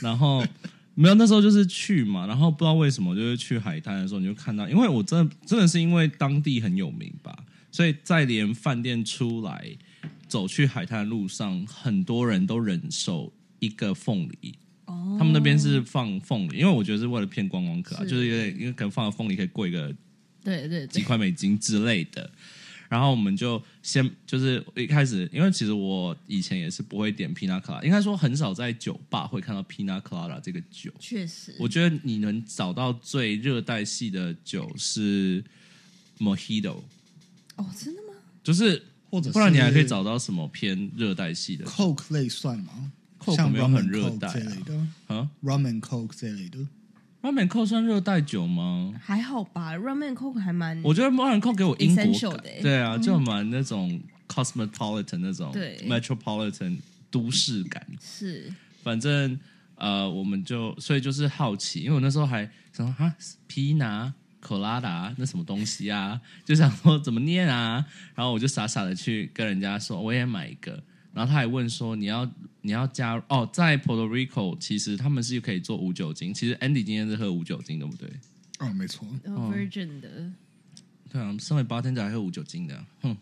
[0.00, 0.44] 然后
[0.94, 7.36] 没有，那时候就是去嘛，然后不知道为什么，就是去海滩的时候，你就看到，因为我真的真的是因为当地很有名吧，
[7.70, 9.66] 所以在连饭店出来
[10.28, 14.54] 走去海滩的路上，很多人都忍受一个凤梨。
[14.84, 19.86] 哦，他们那边是放凤梨，因为我觉得是为了骗观光客、啊，是就是有点因为可能放了凤梨可以贵个
[20.44, 22.30] 对对对，几块美金之类的。
[22.92, 30.92] 然后我们就先就是一开始，因为其实我以前也是不会点 Pina Colada，应该说很少在酒吧会看到 Pina Colada 这个酒。
[31.00, 35.42] 确实，我觉得你能找到最热带系的酒是
[36.18, 36.82] Mojito，
[37.56, 38.12] 哦，真的吗？
[38.44, 46.58] 就是或者不然你还可以找到什么偏热带系的 Coke 类算吗 Coke 像没有很热带啊这类的啊？，rum and Coke 这类的。
[47.22, 48.92] Rum and Coke 算热带酒吗？
[49.00, 56.76] 还好吧，Rum and Coke 还蛮，我觉得 Rum and Coke 给我英国感对啊，就蛮那种 cosmopolitan 那种对 metropolitan
[57.10, 57.86] 都市感。
[58.00, 59.38] 是反正
[59.76, 63.14] 呃，我们就所以就是好奇，因为我那时候还想说哈
[63.46, 64.12] 皮拿。
[64.42, 66.20] 可拉达那什么东西啊？
[66.44, 67.86] 就想说怎么念啊？
[68.12, 70.72] 然后我就傻傻的去跟人家说，我也买一个。
[71.14, 72.28] 然后他还问说，你要
[72.62, 76.32] 你要加入哦，在 Puerto Rico 其实他们是可以做无酒精。
[76.32, 78.08] 其实 Andy 今天是喝无酒精，对不对？
[78.58, 80.30] 哦，没错，哦 Virgin 的，
[81.10, 83.16] 对啊，身为 bartender 还喝无酒精的，哼，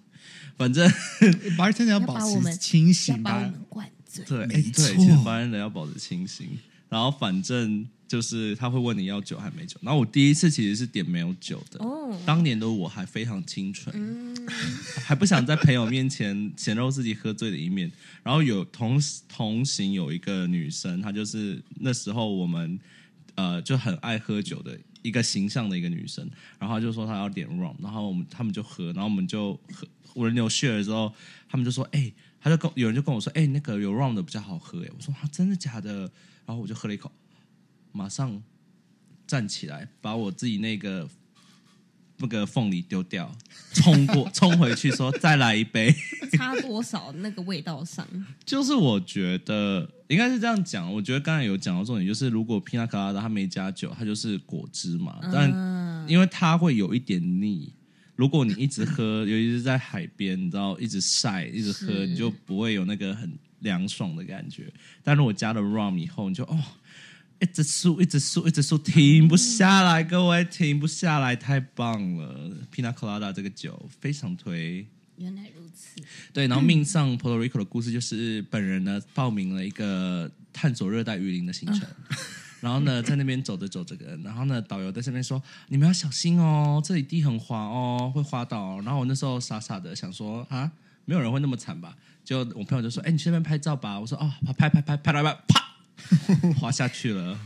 [0.57, 0.87] 反正
[1.59, 3.61] bartender 要要保把我们持清醒吧把我们。
[3.69, 4.25] 灌醉。
[4.27, 6.59] 对，没哎对，错其实 bartender 要保持清醒。
[6.91, 9.79] 然后反正就是他会问你要酒还没酒。
[9.83, 14.49] 然后我第一次其实是点没有酒的，哦，当年的我还非常清纯，嗯，
[15.05, 17.89] 还不想在朋友面前显露自己喝醉的一面。
[18.25, 22.77] 然后有同同行有一个女生，她就是那时候我们
[23.37, 31.15] 呃就很爱喝酒的一个形象的一个女生，然后她就说她要点 rum，然后我们他们就喝，然后我们就喝，我轮流 share 的时候，
[31.49, 36.11] 他们就说，哎、他就跟有人就跟我说，哎、那个有 rum 的比较好喝，哎，我说啊，真的假的？
[36.47, 37.13] 然后我就喝了一口，
[37.93, 38.43] 马上
[39.27, 41.09] 站起来，把我自己那个
[42.19, 43.35] 那个凤梨丢掉，
[43.73, 45.95] 冲过 冲回去说再来一杯。
[46.33, 48.07] 差多少那个味道上？
[48.45, 57.73] 就是我觉得应该是这样讲，我觉得刚才有讲到重点，就是如果 Pina Colada 它没加酒，它就是果汁嘛，但嗯，因为它会有一点腻。
[58.15, 64.71] 如果你一直喝，尤其是在海边，你知道一直晒，一直喝，你就不会有那个很凉爽的感觉。
[65.03, 66.63] 但如果加了 rum 以后，你就哦，
[67.41, 74.87] 一直输，一直输，一直输，停不下来，各位停不下来，太棒了！Pina Colada 这个酒非常推。
[75.17, 76.03] 原来如此。
[76.33, 81.89] 对，然后命上 Puerto Rico 的故事就是本人呢报名了一个探索热带雨林的行程，
[82.61, 90.71] 然后呢在那边走着走着，然后呢导游在这边说你们要小心哦，这里地很滑哦，会滑倒哦、然后我那时候傻傻的想说啊，
[91.05, 91.97] 没有人会那么惨吧？
[92.23, 93.99] 就我朋友就说，哎，你去那边拍照吧。
[93.99, 95.70] 我说哦，拍拍拍拍拍拍拍，啪，
[96.59, 97.39] 滑下去了。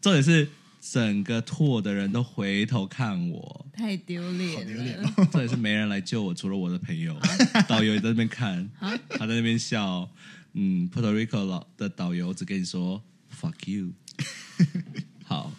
[0.00, 0.48] 重点是
[0.80, 5.10] 整个 tour 的人都回头看我，太丢脸脸了。
[5.32, 7.18] 这也 是没人来救我，除了我的朋友。
[7.66, 8.68] 导游也在那边看，
[9.08, 10.08] 他在那边笑。
[10.56, 13.02] 嗯，Puerto Rico 老的导游只跟你说
[13.34, 13.92] “fuck you”。
[15.24, 15.50] 好，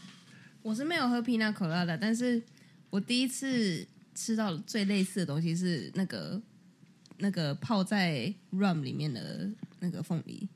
[0.62, 2.42] 我是没有喝 Pina Colada，但是
[2.90, 6.42] 我第一次吃到最类似的东西是那个
[7.18, 10.48] 那个泡在 rum 里面的那个凤梨。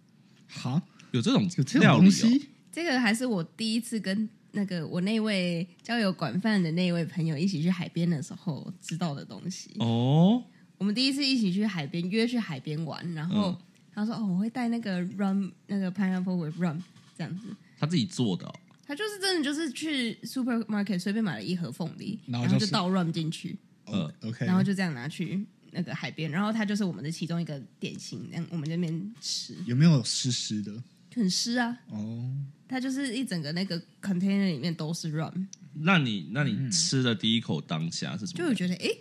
[0.47, 1.79] 好，有这种有这。
[1.79, 9.71] 种东西，这个还是我第一次跟那个我那位交友管饭的那位朋友一起去海边的时候知道的东西。
[9.79, 10.43] 哦，
[10.77, 13.57] 我们第一次一起去海边，约去海边玩，然后、嗯
[13.91, 16.79] 他说：“哦，我会带那个 rum，那个 pineapple with rum
[17.17, 18.55] 这样子。”他自己做的、哦。
[18.87, 30.71] 他就是真的就是去 supermarket 随便买了一盒凤梨，然然后就是后就倒 rum 进去，呃，OK，然后就这样拿去那个海边，然后他就是我们的其中一个点心，让我们那边吃，有没有湿湿的？
[31.09, 31.77] 就很湿啊。
[31.87, 32.31] 哦，
[32.67, 38.37] 它就是一整个那个 container 里面都是 rum，那你那你吃的第一口当下是什么？
[38.37, 38.97] 就会觉得诶，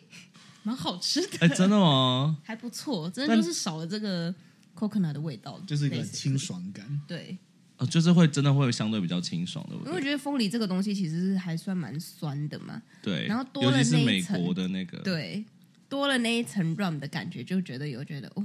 [0.63, 2.39] 蛮好吃的，哎，真的吗？
[2.45, 4.35] 还不错，真的就是少了这个
[4.75, 7.01] coconut 的味道，就是一个清爽感。
[7.07, 7.37] 对。
[7.77, 9.91] 哦，就是会真的会相对比较清爽，对不对？
[9.91, 15.45] 因为我觉得凤梨这个东西其实是还算蛮酸的嘛，对，然后多了尤其是美那一层国的那个，对，
[15.89, 18.45] 多了那一层 rum 的感觉，就觉得有觉得哦，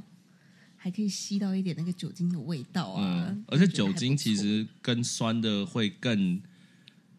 [0.83, 3.27] 还可以吸到一点那个酒精的味道啊。
[3.29, 6.41] 嗯，而且酒精其错实跟酸的会更，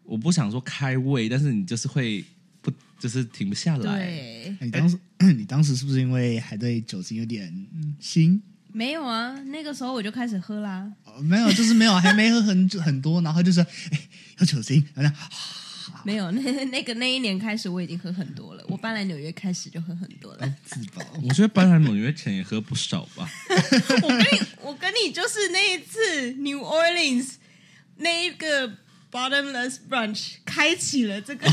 [0.03, 2.23] 我不想说开胃，但是你就是会
[2.61, 3.97] 不就是停不下来。
[3.97, 4.99] 对你当时，
[5.35, 8.39] 你当时是不是因为还对酒精有点嗯新？
[8.71, 10.93] 没有啊，那个时候我就开始喝啦。
[11.03, 13.99] 哦没有，就是没有，还没喝很很多，然后就是 哎，
[14.37, 15.27] 有酒精，然后
[16.03, 18.63] 没有，那 那个那一年开始我已经喝很多了。
[18.67, 20.55] 我搬来纽约开始就喝很多了。
[20.63, 21.01] 自饱。
[21.23, 23.29] 我觉得搬来纽约前也喝不少吧。
[24.03, 27.33] 我跟你，我跟你就是那一次 New Orleans
[27.97, 28.67] 那一个
[29.11, 31.47] bottomless brunch 开启了这个。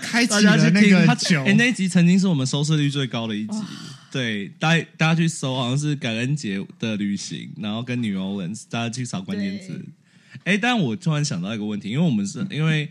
[0.00, 3.58] 开启了那个酒，哎、那一集曾经是我们收视率最高的一集。
[4.12, 9.68] 对，大家大家去搜，好像是感恩节的旅行，然后跟 New Orleans，大家去找关键字
[10.44, 10.54] 对。
[10.54, 12.88] 哎，但我突然想到一个问题，因为我们是因为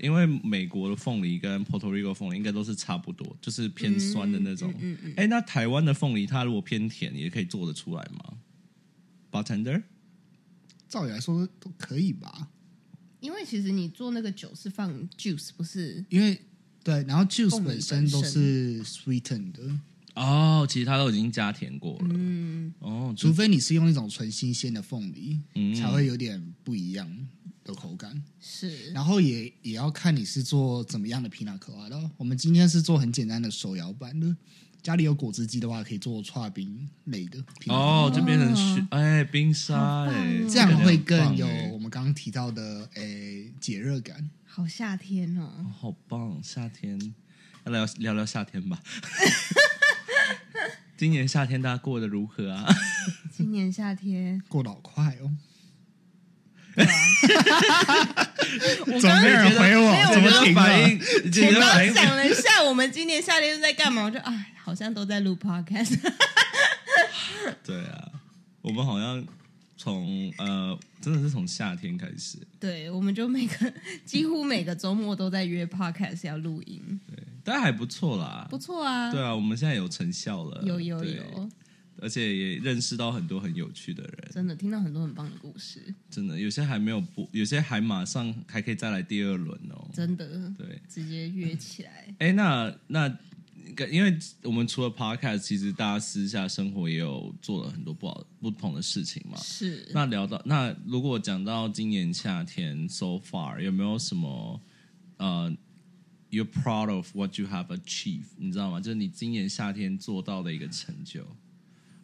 [0.00, 4.72] 因为美国的凤梨跟 Puerto Rico 凤梨应该都是差不多，就是偏酸的那种。
[4.78, 8.34] 嗯嗯哎、那台湾的凤梨它如果偏甜，也可以做得出来吗
[9.30, 9.82] ？Bartender，
[10.88, 12.48] 照理来说都可以吧，
[13.20, 16.40] 因为其实你做那个酒是放 juice，不是因为
[16.82, 19.78] 对，然后 juice 本身都是 sweetened 的，
[20.14, 22.08] 哦，其实它都已经加甜过了。
[22.10, 25.74] 嗯，哦，除非你是用一种纯新鲜的凤梨，嗯。
[25.74, 27.28] 才会有点不一样
[27.70, 28.22] 的口感。
[28.40, 32.10] 是然后也也要看你是做怎么样的皮纳可拉的。
[32.16, 34.36] 我们今天是做很简单的手摇版的，
[34.82, 37.42] 家里有果汁机的话，可以做串冰类的。
[37.66, 44.30] 哦，就变成雪哎冰沙哎哦，这样会更有我们刚刚提到的哎解热感。
[44.44, 45.50] 好夏天哦。
[45.58, 46.40] 哦好棒！
[46.42, 46.98] 夏天
[47.64, 48.82] 要聊聊聊夏天吧。
[50.96, 52.66] 今年夏天大家过得如何啊？
[53.32, 55.30] 今年夏天，过得好快哦！
[56.74, 58.32] 对啊，
[58.86, 60.12] 我刚刚没有人回我没有？
[60.12, 60.62] 怎么停了？
[60.62, 64.04] 我刚的反应想了一下，我们今年夏天是在干嘛？
[64.04, 65.98] 我就哎，好像都在录 podcast。
[67.64, 68.08] 对啊，
[68.62, 69.24] 我们好像
[69.76, 73.72] 从呃，真的是从夏天开始，对，我们就每个
[74.04, 78.46] 几乎每个周末都在约 podcast 要录音，对，但还不错啦。
[78.50, 79.10] 不错啊。
[79.10, 81.50] 对啊，我们现在有成效了，有有有，
[82.00, 89.88] 而且也认识到很多很有趣的人，真的听到很多很棒的故事，真的有些还没有播，有些还马上还可以再来第二轮哦。
[89.92, 92.14] 真的对，直接约起来。
[92.18, 93.18] 哎，那那
[93.90, 99.36] 因为我们除了 podcast，其实大家私下生活也有做了很多不好不同的事情嘛。
[99.38, 104.60] 是，那聊到那如果讲到今年夏天 so far 有没有什么
[105.18, 105.54] 呃
[106.30, 108.30] ，you're proud of what you have achieved？
[108.38, 108.80] 你知道吗？
[108.80, 111.24] 就是你今年夏天做到的一个成就。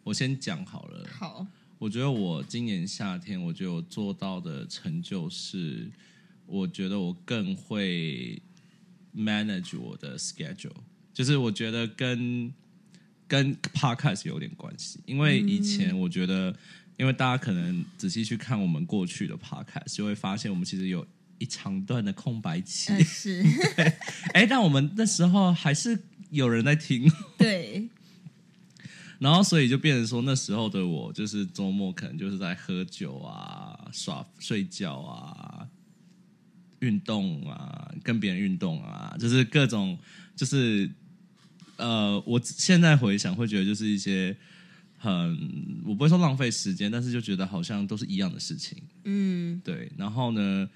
[0.07, 1.45] 我先讲好了，好，
[1.77, 5.91] 我觉得我今年夏天，我觉得我做到的成就是，
[6.45, 8.41] 我觉得我更会
[9.13, 10.71] manage 我的 schedule，
[11.13, 12.49] 就是我觉得跟
[13.27, 16.55] 跟 podcast 有点关系，因为以前我觉得，
[16.95, 21.05] 因为大家可能仔细去看我们过去的 podcast，就会发现我们其实有
[21.37, 23.43] 一长段的空白期，呃是，
[24.33, 27.89] 哎、但我们那时候还是有人在听，对，
[29.19, 35.67] 然后所以就变成说，那时候的我就是周末可能就是在喝酒啊、耍睡觉啊、
[36.79, 39.97] 运动啊、跟别人运动啊，就是各种
[40.35, 40.89] 就是
[41.77, 44.35] 呃，我现在回想会觉得就是一些
[44.97, 48.77] 很我不会说浪费时间，但是就觉得好像都是一样的事情。
[49.03, 50.69] 嗯，对，然后呢，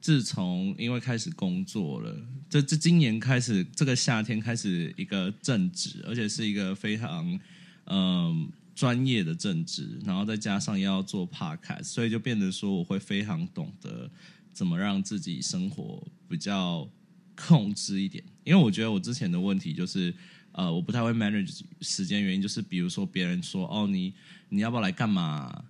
[0.00, 2.16] 自从因为开始工作了，
[2.48, 7.38] 这这今年开始这个夏天开始一个正职，而且是一个非常
[7.86, 14.10] 嗯专业的正职，然后再加上要做 podcast，所以就变得说我会非常懂得
[14.52, 16.88] 怎么让自己生活比较
[17.34, 20.14] 控制一点，因为我觉得我之前的问题就是。
[20.58, 24.14] 呃，我不太会 manage 时间，原因就是比如说别人说哦，你
[24.48, 25.64] 你要不要来干嘛？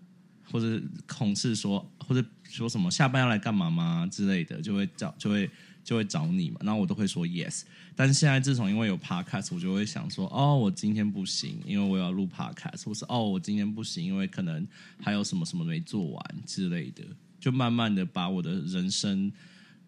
[0.45, 5.51] 或者同事说，或者说什么下班要来干嘛吗之类的，就会找就会
[5.87, 7.63] 就会找你嘛，然后我都会说 yes。
[7.95, 14.67] 但是现在自从因为有 podcast，我就会想说，哦，我今天不行，因为我要录 podcast，或是哦，我今天不行，因为可能
[15.01, 17.05] 还有什么什么没做完之类的，
[17.39, 19.33] 就慢慢的把我的人生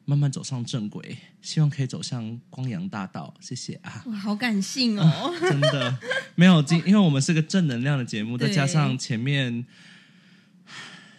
[0.04, 3.34] 慢慢走上正轨，希望可以走向光阳大道。
[3.40, 4.04] 谢谢啊。
[4.06, 5.34] 哇，好感性哦。
[5.40, 5.98] 真的
[6.36, 9.66] 没有今，因为我们是个正能量的节目，再加上前面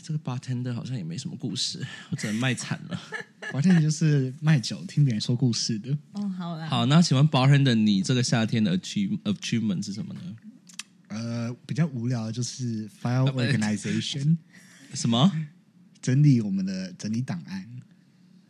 [0.02, 3.02] 这个 bartender 好像也没什么故事，我只能卖惨了。
[3.54, 5.98] 我现在就是卖酒，听别人说故事的。
[6.14, 10.22] 哦，好啦，好，那请问 bartender，你这个夏天的 achieve achievement 是什么呢？
[11.08, 14.38] 呃，比较无聊的就是 file organization，
[14.94, 15.32] 什么？
[16.02, 17.66] 整理我们的整理档案。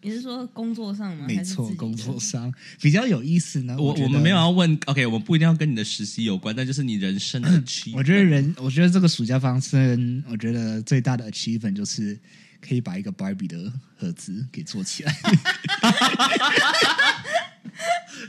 [0.02, 1.26] 你是说工作上吗？
[1.28, 3.76] 没错工作上比较有意思呢。
[3.78, 7.96] 我我们没有要问，OK，我们不一定要跟你的实习有关，但就是你人生的 achievement。
[8.00, 12.18] 我觉得人，我觉得这个暑假方生，我觉得最大的 achievement 就是
[12.62, 15.16] 可以把一个 Barbie 的盒子给做起来。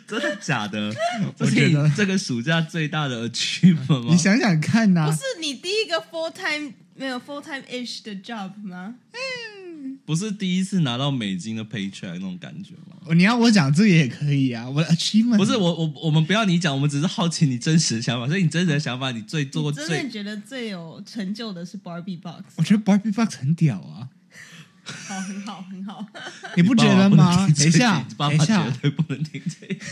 [0.07, 0.93] 真的假的？
[1.37, 4.17] 这我觉得这个暑假最大的 achievement 吗你？
[4.17, 8.95] 想想看呐、不是你第一个 full time 没有 full time ish 的 job 吗？
[10.05, 12.97] 不是第一次拿到美金的 paycheck 那种感觉吗？
[13.07, 18.27] 哦你要我讲这个也可以啊，我的 achievement 不是我我我们不要你讲，我们只是好奇你真实的想法。
[18.29, 24.09] 所以你真实的想法，你最做过真最的觉得最有成就的是 Barbie Box，我觉得 Barbie Box 很屌啊，
[24.91, 26.07] 好，很好，很好。
[26.57, 27.47] 你不觉得吗？
[27.57, 29.85] 等一下，爸爸等一下绝，对不能听这个，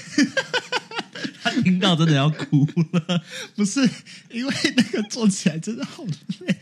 [1.43, 3.23] 他听到真的要哭了。
[3.55, 3.81] 不是
[4.31, 6.05] 因为那个做起来真的好
[6.41, 6.57] 累，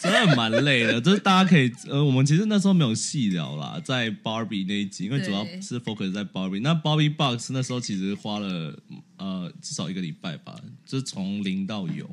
[0.00, 1.00] 真真的蛮累的。
[1.00, 6.60] 就是大家可以呃，我们其实那时候没有细聊啦，在 Barbie 那一集，因为主要是 focus 在 Barbie。
[6.60, 8.78] 那 Barbie Box 那时候其实花了
[9.16, 12.10] 呃至少一个礼拜吧，就是从零到有。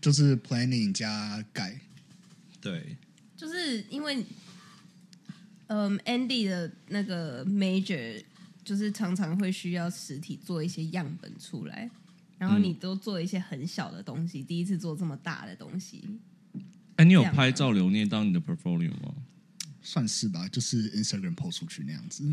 [0.00, 1.76] 就是 planning 加改，
[2.60, 2.96] 对，
[3.36, 4.24] 就是因为，
[5.72, 8.20] 嗯，Andy 的那个 major
[8.64, 11.88] 就是常常会需要实体做一些样本出来，
[12.38, 16.02] 然后你都做一些很小的东西，第一次做这么大的东西，
[16.96, 19.14] 哎，你有拍照留念当你的 portfolio 吗？
[19.80, 22.24] 算是吧，就是 Instagram post 出去那样子。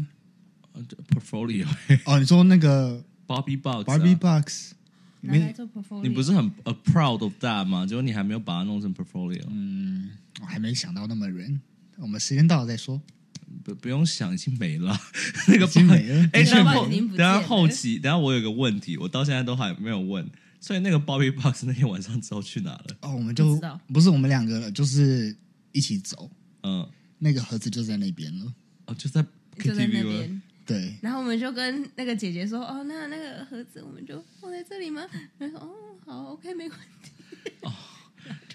[0.74, 1.66] 呃 portfolio
[2.06, 4.74] 哦，你说那个 Barbie Box 啊 Barbie Box
[5.22, 6.02] 没拿来做 portfolio。
[6.02, 7.86] 你不是很 a proud of that 吗？
[7.86, 10.10] 结果你还没有把它弄成 portfolio，、嗯
[10.42, 11.60] 我还没想到那么远，
[11.98, 13.00] 我们时间到了再说。
[13.64, 14.98] 不不用想，已经没了。
[15.48, 16.64] 那个已经没了哎，那
[17.16, 20.28] 等下后期，等下我有个问题，我到现在都还没有问。
[20.60, 22.86] 所以那个 Barbie Box 那天晚上之后去哪了？
[23.02, 23.60] 哦，我们就
[23.94, 25.36] 不是我们两个了，就是
[25.72, 26.30] 一起走，
[26.64, 26.88] 嗯，
[27.20, 28.54] 那个盒子就在那边了。
[28.86, 29.24] 哦，就在
[29.60, 30.04] 就在那 KTV 那？
[30.04, 30.42] 边。
[30.66, 35.02] 对，然后我们就跟那个姐姐说：“哦，那那个盒子我们就放在这里吗？”
[35.40, 35.70] 她说：“哦，
[36.06, 37.12] 好，OK，没关系。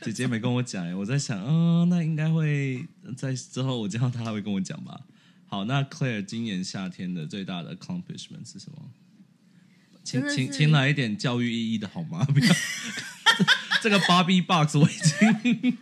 [0.04, 2.86] 姐姐没跟我讲，哎我在想，嗯，那应该会
[3.16, 5.00] 在之后我见到她，她会跟我讲吧。
[5.46, 8.78] 好，那 Claire 今年夏天的最大的 accomplishment 是什么？
[10.02, 12.24] 请请请来一点教育意义的好吗？
[12.32, 12.54] 不要
[13.80, 15.78] 这个 Barbie Box 我已经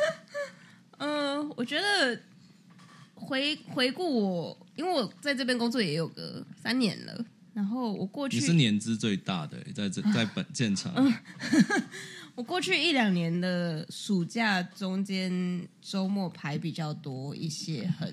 [0.98, 2.20] 嗯，我觉得
[3.14, 10.92] 回回顾我，因为我在这边工作也有个三年了，然后我过去你是年资最大的，在这在本建厂，
[12.34, 18.12] 我过去一两年的暑假中间周末排比较多一些很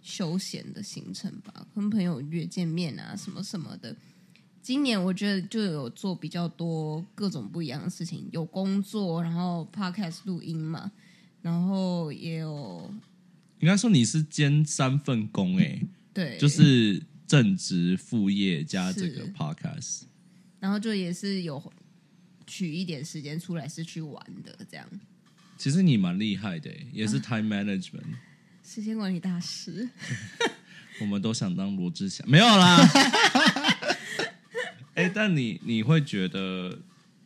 [0.00, 3.94] 休闲的行程吧，跟朋友约见面啊什么什么的。
[4.62, 10.90] 今年我觉得就有做比较多各种不一样的事情，有工作，然后 podcast 录音嘛，
[11.42, 12.88] 然后也有
[13.60, 15.80] 应该说你是兼三份工，哎，
[16.12, 20.02] 对，就是正职副业加这个 podcast。
[20.60, 21.60] 然后就也是有
[22.46, 24.86] 取一点时间出来是去玩的，这样
[25.58, 28.04] 其实你蛮厉害的，哎也啊是 time management。
[28.62, 29.88] 时间管理大师。
[31.00, 32.78] 我们都想当罗志祥，没有啦。
[34.94, 36.78] 哎、但你你会觉得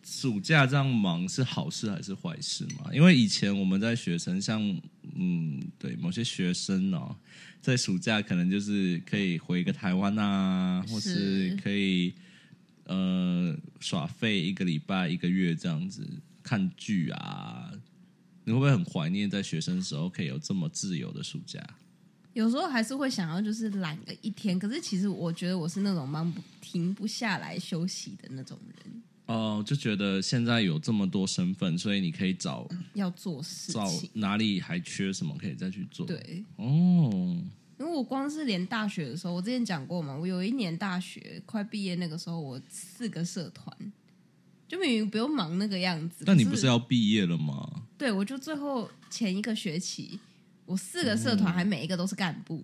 [0.04, 2.90] 暑假这样忙是好事还是坏事吗？
[2.92, 4.60] 因为以前我们在学生，像
[5.14, 7.14] 嗯，对某些学生哦，
[7.62, 12.12] 在暑假可能就是可以回个台湾啊，或是是可以
[12.90, 16.06] 呃耍废一个礼拜、一个月这样子
[16.42, 17.70] 看剧啊。
[18.44, 21.62] 你会不会很怀念在学生时候可以有这么自由的暑假？
[22.32, 34.08] 有时候还是会想要就是懒个一天，可是其实我觉得我是那种忙不停不下来休息的那种人，哦，就觉得现在有这么多身份，所以你可以找要做事找情。
[34.14, 37.36] 哪里还缺什么，可以再去做。，对，哦，
[37.80, 43.74] 因为我光是连大学的时候，我之前讲过嘛，我有一年大学快毕业那个时候，我四个社团，
[44.68, 46.18] 就明明不用忙那个样子。
[46.18, 47.84] 可但你不是要毕业了吗？
[47.96, 50.20] 对我就最后前一个学期，
[50.66, 52.62] 我四个社团还每一个都是干部，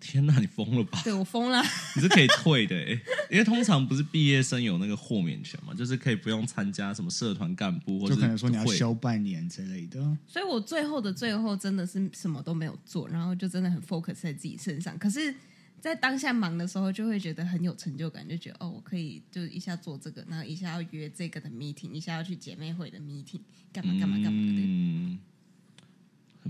[0.00, 1.00] 天哪，你疯了吧？
[1.02, 1.62] 对我疯了。
[1.96, 10.00] 你是可以退的欸，因为通常不是毕业生有那个豁免权嘛，就是可以不用参加什么社团干部，或者就可能说你要休半年之类的。
[10.26, 14.96] 所以我最后的最后真的是什么都没有做，然后就真的很 focus 在自己身上。
[14.98, 15.34] 可是，
[15.80, 23.40] 在当下忙的时候，就会觉得很有成就感，就觉得哦，我可以就一下做这个，然后一下要约这个的 meeting，一下要去姐妹会的 meeting，
[23.72, 24.62] 干嘛干嘛干嘛的。
[24.64, 25.18] 嗯，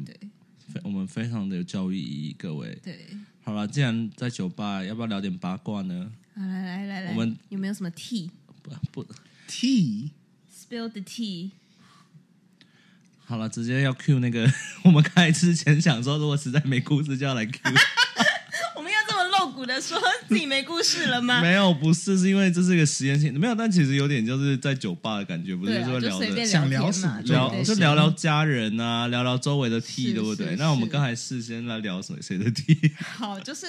[0.05, 0.15] 对
[0.73, 2.79] 非我们非常的有教育意义，各位。
[2.83, 3.07] 对，
[3.43, 6.13] 好了，既然在酒吧，要不要聊点八卦呢？
[6.35, 9.13] 好来来来来，我们有没有什么 tea？spill 不不
[9.47, 10.13] ，T
[10.69, 11.51] the tea。
[13.25, 14.51] 好了，直接要 Q 那个，
[14.85, 17.61] 我们开之前想说，如果实在没故事，就要来 Q。
[19.39, 21.41] 露骨的说自己没故事了吗？
[21.41, 30.57] 没有，不是，是因为这是一个实验性，没有，但其实有点就是在酒吧的感觉，不是说聊想聊，什么聊就聊聊家人啊，聊聊周围的 T，是对不对？
[30.57, 33.67] 那我们是刚才事先来聊谁谁的 T， 好，就是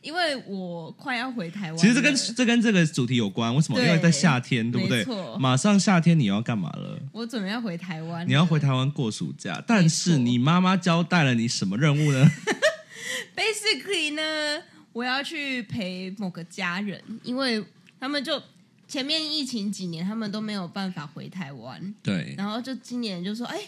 [0.00, 3.78] 因为我快要回台湾，其实这跟这跟这个主题有关，为什么？
[3.78, 5.06] 因对为在夏天，对不对？
[5.38, 6.98] 马上夏天你要干嘛了？
[7.12, 12.30] 我准备要回台湾，你要回台湾过暑假，但是你妈妈交代了你什么任务呢？
[13.36, 14.22] Basically 呢，
[14.92, 17.64] 我要去陪某个家人，因为
[17.98, 18.42] 他们就
[18.88, 23.60] 前面疫情几年，他们都没有办法回台湾，对，然后就今年就说，哎，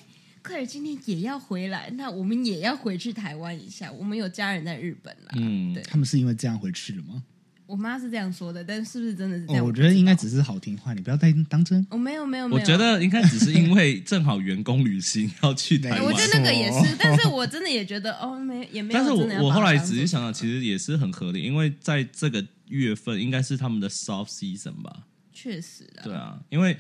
[0.43, 5.33] 克尔今年也要回来，那我们也要回去台湾一下，我们有家人在日本啦。
[5.37, 7.23] 嗯对他们是因为这样回去的吗？
[7.73, 9.65] 我妈是这样说的，但是不是真的是这哦，样？
[9.65, 10.43] 我觉得应该只是。
[10.43, 11.87] 好听话，你不要太当真。
[11.89, 25.05] 我没有没有没有，我觉得应该只是因为正好员工旅行要去台湾，哎我觉得那个也是，但是我真的也觉得哦，没也没有但是我我后来仔细想想，其实也是很合理，因为在这个月份应该是他们的 soft season 吧？
[25.33, 26.77] 确实啊，对啊，因为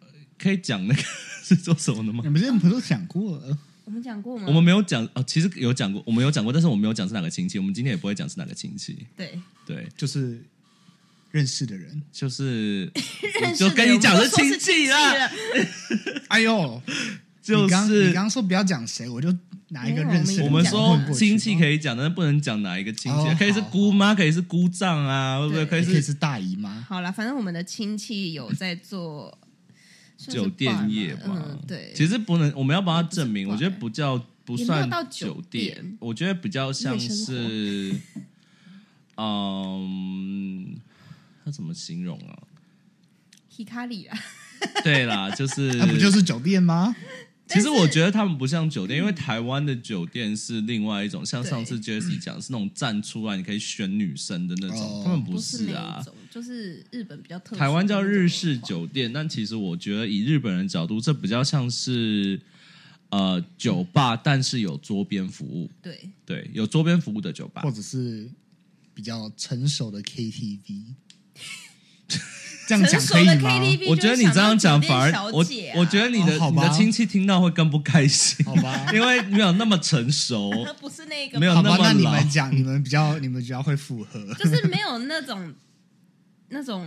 [0.00, 0.06] 呃
[0.36, 1.02] 可以讲那个
[1.42, 2.30] 是做什么的吗你？
[2.30, 3.56] 们之前不是都讲过了？
[3.90, 4.44] 我们讲过吗？
[4.46, 9.04] 我们没有讲哦，其实有讲过，我们有讲过，但是我们没有讲是哪个亲戚，我们今天也不会讲是哪个亲戚。
[9.16, 9.36] 对
[9.66, 10.40] 对，就是
[11.32, 12.00] 认识的人。
[12.12, 12.84] 就是
[13.42, 15.30] 认识就跟你讲是亲戚啦，了，
[16.30, 16.80] 哎呦，
[17.42, 19.36] 就你刚你是刚刚说不要讲谁，我就
[19.70, 25.66] 拿一个认识的我们说亲戚可以讲，但是不能讲哪一个亲戚哦，可以是姑妈，可以是姑丈啊，会不对？
[25.66, 26.80] 可以是可以是大姨妈。
[26.88, 29.36] 好了，反正我们的亲戚有在做
[30.28, 37.94] 酒店业嘛对，其实不能，我们要帮他证明，我觉得不叫不算到酒酒店我觉得比较像是，
[39.16, 40.76] 嗯，
[41.44, 42.38] 他怎么形容啊
[43.56, 44.18] ？Hikari 啦，
[44.84, 46.94] 对啦，就是那不就是酒店吗？
[47.50, 55.02] 其实我觉得他们不像酒店，因为台湾的酒店是另外一种，像上次 Jessie 讲是那种站出来你可以选女生的那种，哦。
[55.04, 56.04] 他们不是啊。
[56.30, 62.40] 就是日本比较特殊台湾叫日式酒店，但其实我觉得以日本人角度，这比较像是
[63.08, 67.62] 呃酒吧，但是有桌边服务，对，对，有桌边服务的酒吧。
[67.62, 67.70] 或。
[67.70, 68.30] 者是
[68.94, 70.84] 比较成熟的 KTV？
[72.70, 73.50] 这样讲可以吗？
[73.88, 75.44] 我觉得你这样讲反而我
[75.74, 80.50] 我觉得你的、哦你的亲戚听到会更不开心，好吧， 因为没有那么成熟，
[80.80, 84.20] 不是那个，没有那么，那你们讲，你们比较，你们比较会符合。
[84.34, 85.52] 就是没有那种
[86.50, 86.86] 那种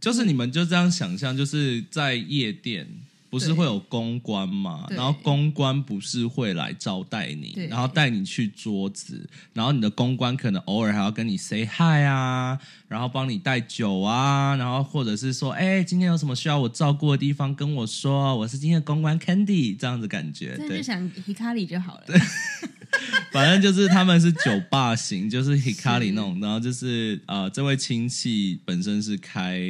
[0.00, 2.86] 就是你们就这样想象，就是在夜店。
[3.28, 4.86] 不是对会有公关嘛？
[4.90, 12.58] 然后公关不是会来招待你，然后带你去桌子，然后你的公关可能偶尔还要跟你 say hi 啊，
[12.88, 20.68] 然后帮你带酒啊，然后或者是说，哎，今天有什么需要我照顾的地方跟我说，我是今天的公关 Candy 这样子感觉，对。
[20.68, 22.04] 那就，想 Hikari 就好了。
[23.32, 29.60] 反正就是他们是酒吧型，就是 Hikari 那种，然后就是呃，这位亲戚本身是开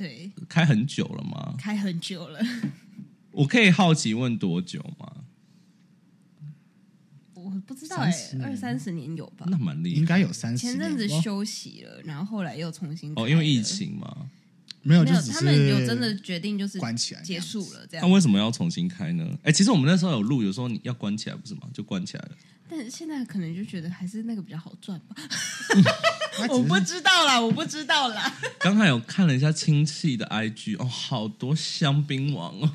[0.00, 1.54] 对，开很久了吗？
[1.58, 2.40] 开很久了，
[3.32, 5.12] 我可以好奇问多久吗？
[7.34, 9.44] 我不知道哎、30年二三十年有吧？
[9.50, 14.30] 那蛮厉害应该有三十前阵子休息了，然后后来又重新哦，因为疫，情嘛。
[14.82, 18.10] 没有，没有，就只是他们有真的决定就是关起来结束了这样那样。
[18.10, 19.38] 为什么要重新开呢？
[19.42, 21.68] 哎，其实我们那时候有录，有时候你要关起来不是吗？
[21.74, 22.30] 就关起来了。
[22.70, 25.16] 但是现在可能就觉得还是那个比较好赚吧。
[26.48, 28.32] 我不知道啦，我不知道啦。
[28.60, 32.70] 刚才有看了一下亲戚的 IG，哦，好多香槟王哦。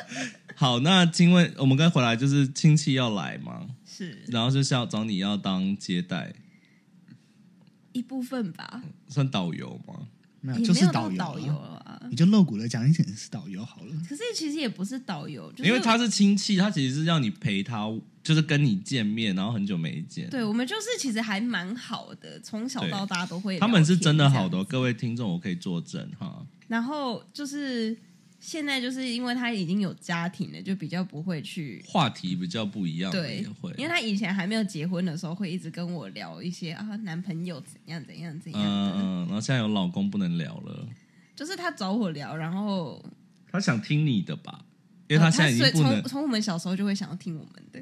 [0.56, 6.34] 好，那因为我们刚回来就是亲戚要来吗，是然后就是要找你要当接待，
[7.92, 10.08] 一部分吧，算导游吗？
[10.40, 11.87] 没有，就是导游啊，导游啊。
[12.10, 13.92] 你就露骨的讲一点是导游好了。
[14.08, 17.86] 可是其实也不是导游，就是因为他是亲戚，他其实是让你陪他，
[18.22, 20.28] 就是跟你见面，然后很久没见。
[20.30, 23.58] 对我们就是其实还蛮好的，从小到大都会。
[23.58, 26.46] 他们是真的好的各位听众，我可以作证哈。
[26.66, 27.96] 然后就是
[28.38, 40.86] 现在就是因为他已经有家庭了，就比较不会去话题比较不一样，对会，因为他以前还没有结婚的时候，会一直跟我聊一些啊男朋友怎样怎样怎样的，嗯，然后现在有老公不能聊了，
[41.38, 43.00] 就是他找我聊，然后
[43.52, 44.60] 他想听你的吧？
[45.06, 47.80] 因为他呃现在已经所以不能从从我们小时候就会想要听我们的，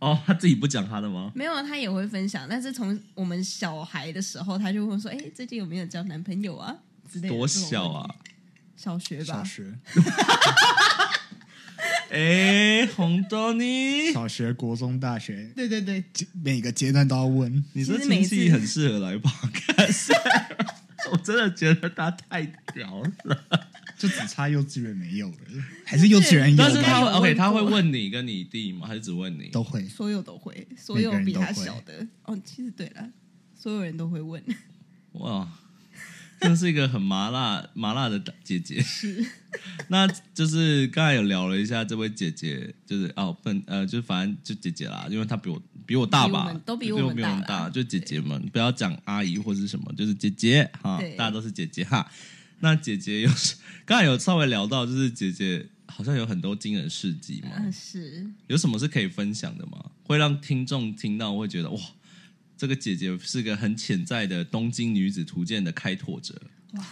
[0.00, 1.32] 哦，他自己不讲他的吗？
[1.34, 6.76] 没有啊，他也会分享，但是从我们小孩的时候，他就会说，哎，最近有没有交男朋友啊
[7.10, 8.16] 之类的，多小啊！！
[8.76, 9.74] 小学吧小，学、
[12.12, 16.04] 哎，红豆你，小学、国中、大学，对对对，
[16.42, 17.64] 每个阶段都要问。
[17.72, 20.12] 你这其实每次亲戚很适合来 podcast，
[21.12, 22.44] 我真的觉得他太
[22.74, 23.12] 屌了。
[23.98, 25.36] 就只差幼稚园没有了，
[25.84, 26.64] 还是幼稚园有吧？
[26.66, 28.86] 但是他会 OK，他会问你跟你弟吗？
[28.86, 29.48] 还是只问你？
[29.48, 29.84] 都会。
[29.84, 33.10] 所有都会，所有比他小的哦，其实对了，
[33.54, 34.42] 所有人都会问，
[35.12, 35.46] 哇，
[36.40, 38.80] 真是一个很麻辣麻辣的姐姐。
[38.80, 39.24] 是，
[39.88, 52.10] 那就是刚才有聊了一下这位姐姐，就是哦，笨呃，就反正就姐姐啦，因为她比我比我大吧比我们，都比比我们大就姐姐们，不要讲阿姨或是什么，就是姐姐哈，大家都是姐姐哈。
[52.60, 53.30] 那姐姐有
[53.84, 59.82] 刚才有稍微聊到，就是姐姐好像有很多惊人事迹嘛，嗯，是有什么是可以分享的吗？
[60.04, 61.80] 会让听众听到会觉得哇，
[62.60, 66.38] 这个姐姐是个很潜在的东京女子图鉴的开拓者。
[66.72, 66.86] 哇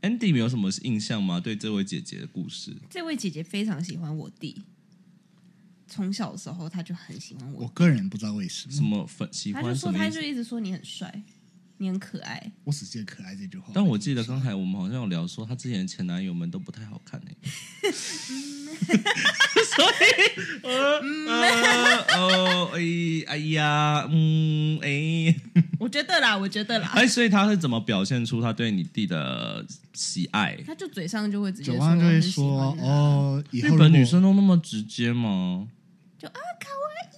[0.00, 1.38] ，Andy 没有什么印象吗？
[1.38, 2.74] 对这位姐姐的故事？
[2.88, 4.62] 这位姐姐非常喜欢我弟，
[5.86, 9.98] 从小的时候他就很喜欢我我个人不知道为什么什，么粉喜他就说，欢什么？
[9.98, 11.22] 他就一直说你很帅，
[11.82, 12.52] 你很可爱。
[12.64, 13.72] 我只记得可爱这句话。
[13.74, 17.36] 但我记得刚才我们好像有聊说，她之前的前男友们都不太好看诶、
[17.90, 22.80] 所以，呃呃哦，哎
[23.28, 25.34] 哎呀，嗯，哎
[25.78, 29.64] 我觉得啦，我觉得啦，哎，所以他是怎么表现出他对你弟的
[29.94, 30.58] 喜爱？
[30.66, 35.66] 他就嘴上就会直接说就会很喜说哦，以后日如果本女生都那么直接吗？
[36.18, 36.76] 就啊卡哇
[37.06, 37.16] 伊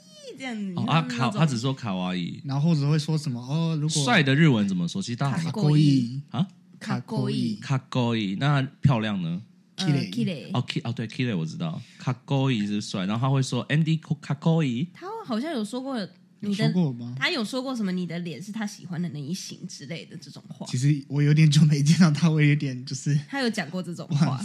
[0.77, 5.01] 哦啊，卡，他只说卡哇伊，然后或者会说什么哦，如果帅的日文怎么说？
[5.01, 6.47] 其实大家卡好勾伊啊，
[6.81, 9.43] 卡高伊卡勾伊，那漂亮呢？
[9.77, 15.97] 呃 Kile 哦，K 哦，对，Kile 我知道，卡勾伊是帅，然后他会说 Andy 卡勾伊，他好像有说过
[16.45, 17.15] 你说过吗？
[17.19, 24.45] 他有说过什么你的脸是他喜欢的那一型之类的这种话其，实我有点久没见到他，我有点就是他有讲过这种话。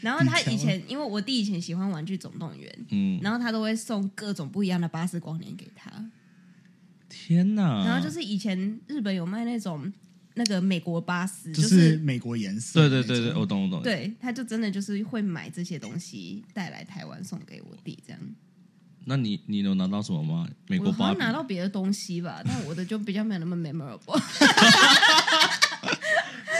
[0.00, 5.90] 然后他以前，因为我弟以前喜欢《玩具总动员》，嗯，然后他都会送各种不一样的巴斯光年给他。
[7.08, 7.84] 天哪！
[7.86, 9.90] 然后就是以前日本有卖那种
[10.34, 18.20] 那个美国巴斯，就就是美国颜色对对对对，我懂我懂。，对，他就真的就是会买这些东西带来台湾送给我弟，这样。
[19.08, 20.46] 那你你能拿到什么吗？
[20.66, 24.20] 美国我好像芭比拿到别的东西吧， 但我的就比较没有那么 memorable。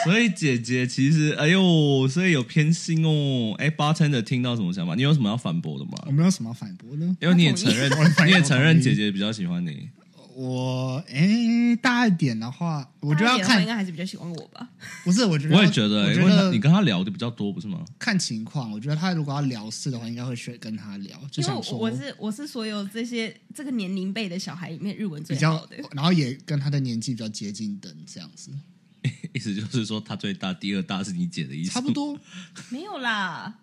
[0.05, 3.55] 所以姐姐其实，哎呦，所以有偏心哦。
[3.59, 4.95] 哎，bartender 听到什么想法？
[4.95, 6.13] 你有什么要反驳的吗我？
[6.13, 7.05] 没有什么要反驳的。
[7.21, 9.89] 因为你也承认我同，意你也承认姐姐比较喜欢你。
[10.37, 14.69] 我哎大一点的话，我觉得要看应该还是比较喜欢我吧。
[15.03, 17.83] 不是，我觉得我也觉得、因为他觉得你跟他聊的比较多，不是吗？
[17.99, 18.71] 看情况。
[18.71, 28.51] 我觉得他如果要聊事的话，应该会选跟他聊，就因为想说我是我是所有这些这个年龄辈的小孩里面日文比较最好的，，然后也跟他的年纪比较接近的这样子，
[29.33, 31.91] 意思就是说他最大，第二大是你姐的意思，差不。
[31.91, 32.19] 多。
[32.69, 33.55] 没有啦。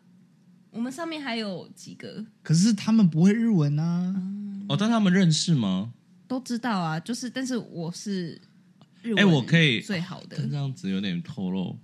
[0.72, 4.16] 我们上面还有几个可是他们不会日文啊，
[4.70, 5.94] 哦，但他们认识吗？
[6.34, 8.42] 都知道啊，就是但是我是
[9.04, 10.36] 日哎文我可以最好的。
[10.38, 11.78] 但这样子有点透露。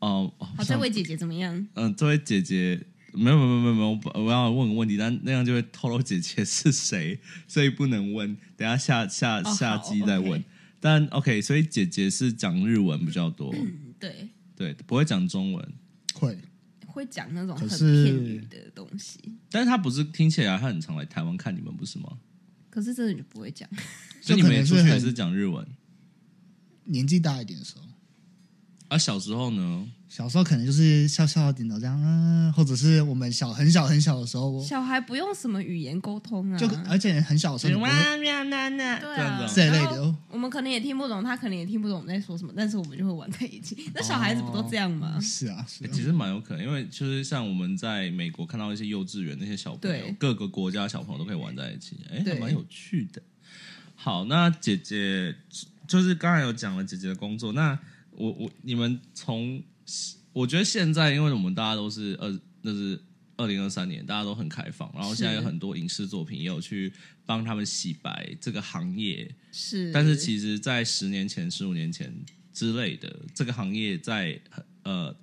[0.00, 1.66] 哦、哦好，这位姐姐怎么样？
[1.72, 2.78] 嗯、这位姐姐，
[3.14, 8.36] 没有没有没有没有，我我要问个问题，但那样就会透露姐姐是谁，所以不能问。
[8.58, 10.32] 等下下下、哦下好集再问。
[10.32, 10.44] OK
[10.78, 15.72] 但 OK，所以姐姐是讲日文比较多，嗯，对，对，不会讲中文。
[16.12, 16.38] 会
[16.86, 19.18] 会讲那种很可是片语的东西，
[19.50, 22.18] 但是她不是听起来她很常来台湾看你们，不是吗？
[22.76, 23.66] 可是真的就不会讲。
[24.20, 25.66] 所以你们也就可能是很出去也是讲日文。
[26.84, 27.82] 年纪大一点的时候，
[28.88, 29.90] 啊，小时候呢？
[30.08, 39.54] 小时候可能就是笑笑点头这样，嗯，或者是我们小很小很小的时候，小孩不用什么语言沟通啊，就而且很小的时候你不会对这样啊子。
[39.54, 40.02] 这类的。
[40.02, 43.90] 哦我们可能也听不懂，他可能也听不懂我们在说什么，但是我们就会玩在一起。
[43.94, 45.18] 那小孩子不都这样吗？
[45.18, 45.88] 是啊，是啊。
[45.88, 52.34] 欸其实蛮有可能，因为就是像我们在美国看到一些幼稚园那些小朋友对，各个国家小朋友都可以玩在一起，哎、对。
[52.34, 53.22] 还蛮有趣的。
[53.94, 55.34] 好，那姐姐
[55.88, 57.78] 就是刚才有讲了姐姐的工作，那
[58.10, 59.62] 我我你们从
[60.32, 63.00] 我觉得现在，因为我们大家都是二那是
[63.36, 66.92] 二零二三年，大家都很开放，然后现在有很多影视作品也有去
[67.24, 72.12] 帮他们洗白这个行业，是，但是其实，在十年前、十五年前
[72.52, 74.40] 之类的，这个行业在
[74.82, 75.14] 呃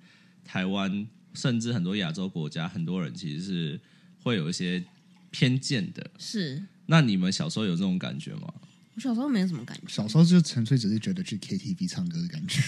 [0.44, 3.82] 台湾，甚至很多亚洲国家，很多人其实是
[4.22, 4.84] 会有一些
[5.32, 6.12] 偏见的。
[6.18, 6.64] 是。
[6.86, 8.54] 那你们小时候有这种感觉吗？
[8.96, 12.62] 我小时候没有什么感觉，小时候就纯粹只是觉得去 KTV 唱歌的感觉，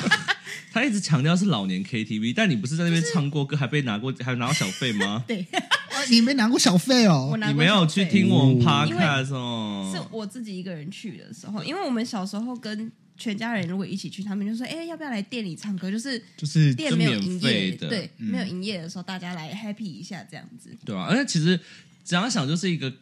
[0.72, 5.24] 他一直强调是老年 KTV，但你不是在那边唱过歌，还被拿过，还拿到小费吗？
[5.28, 7.36] 对，啊 你没拿过小费我哦？
[7.38, 10.08] 拿你没有去听我们哦 podcast 是哦？
[10.10, 20.70] 我自己一个人去的时候，因为我们小时候跟全家人如果一起去，他们就说：“哎、要不要来店里唱歌？”就是就是店没有营就免费业，的对，没有营业的时候，大家来 happy 一下这样子。
[20.84, 21.58] 对啊，而且其实
[22.04, 22.92] 怎样想，就是一个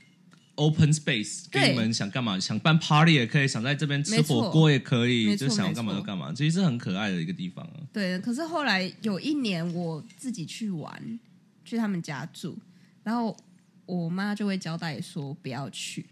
[0.56, 7.80] open space，给你们想干嘛，想办 party 也可以，想在这边吃火锅也可以，就想要干嘛就干嘛，其实是很可爱的一个地方啊。
[7.92, 11.18] 对，可是后来有一年我自己去玩，
[11.64, 12.58] 去他们家住，
[13.02, 13.36] 然后
[13.86, 16.06] 我妈就会交代说不要去，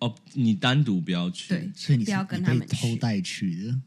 [0.00, 2.66] 哦，你单独不要去，对，所以你不要跟他们。
[2.66, 3.80] 偷带去的，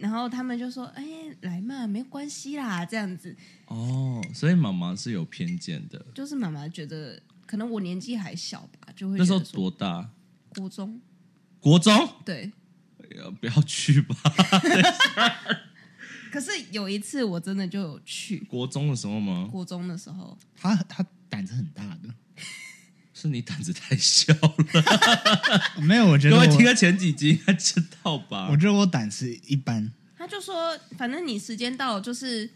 [0.00, 1.04] 然后他们就说：“哎，
[1.40, 3.34] 来嘛，没关系啦，这样子。
[3.66, 10.08] 哦，所以妈妈是有偏见的。”就是妈妈觉得，可能我年纪还小吧，就会那时候多大？
[10.50, 11.00] 国中
[11.58, 12.08] 国中？
[12.24, 12.52] 对。
[13.16, 14.14] 呃不要去吧。
[16.30, 19.48] 可是有一次我真的就有去国中的时候吗？
[19.50, 22.14] 国中的时候，他他胆子很大的，
[23.14, 24.54] 是你胆子太小了。
[25.80, 28.56] 没有，我觉得我各位听了前几集应该知道吧我？
[28.58, 32.50] 觉得我胆子一般，他就说，反正你时间到了，就是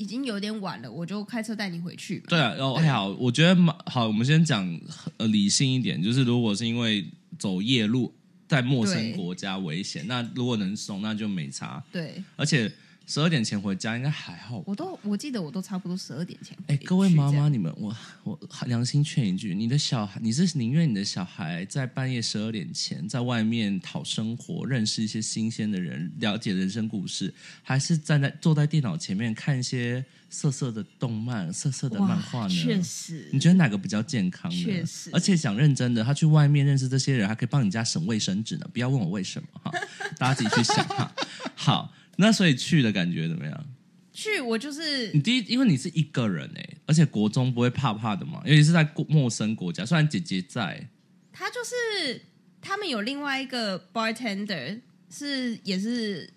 [0.00, 2.24] 已经有点晚了，我就开车带你回去嘛。
[2.28, 4.06] 对啊，哦，对还好，我觉得蛮好。
[4.06, 4.80] 我们先讲
[5.18, 7.06] 呃理性一点，就是如果是因为
[7.38, 8.10] 走夜路
[8.48, 10.06] 在陌生国家危险。
[10.06, 11.84] 那如果能送，那就没差。
[11.92, 12.72] 对而且
[13.10, 14.62] 十二点前回家应该还好。
[14.64, 16.86] 我都我记得我都差不多十二点前回哎，去。
[16.86, 17.92] 各位妈妈，你们我
[18.22, 27.34] 我良心劝一句，你的小孩，你是宁愿你的小孩在半夜十二点前在外面讨生活，认识一些新鲜的人，了解人生故事，
[27.64, 32.54] 还是站在坐在电脑前面看一些色色的动漫、色色的漫画呢？
[32.54, 34.64] 确实，你觉得哪个比较健康呢？
[34.64, 38.70] 确实而且讲认真的，他去外面认识这些人，还可以帮你家省卫生纸呢。
[38.72, 39.72] 不要问我为什么哈，
[40.16, 41.12] 大家自己去想哈。
[41.56, 43.66] 好，那所以去的感觉怎么样？
[44.12, 49.86] 去我就是你第一，因为你是一个人哎、而且国中不会怕怕的嘛，尤其是在国陌生国家。
[49.86, 50.88] 虽然姐姐在，
[51.32, 52.20] 他就是
[52.60, 56.28] 他们有另外一个 bartender 是也是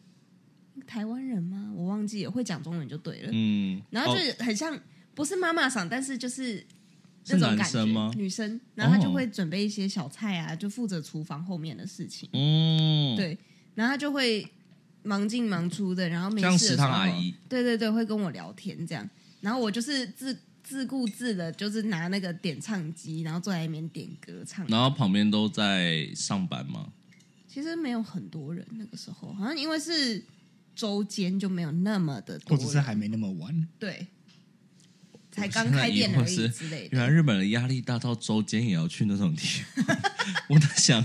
[0.87, 1.73] 台湾人吗？
[1.75, 3.29] 我忘记了，会讲中文就对了。
[3.33, 4.79] 嗯，然后就很像
[5.13, 6.65] 不是妈妈桑，但是就是
[7.27, 12.29] 那种感觉生吗女生，然后她就哦会准备一些小菜啊，就负责厨房后面的事情。
[12.33, 13.37] 嗯，，对，
[13.75, 14.47] 然后她就会
[15.03, 19.07] 忙进忙出的，然后没像食堂阿姨，对对对，会跟我聊天这样。
[19.41, 24.65] 然后我就是自自顾自的，就是拿那个点唱机，然后坐在那边点歌唱。
[24.67, 26.87] 然后旁边都在上班吗。
[27.47, 30.23] 其实没有很多人，那个时候好像因为是
[30.73, 33.67] 周间就没有那么的多人，或者是还没那么晚。
[33.77, 34.07] 对，
[35.33, 37.09] 才刚开店而已之类原来。
[37.09, 39.97] 日本人压力大到周间也要去那种地方。
[40.47, 41.03] 我在想，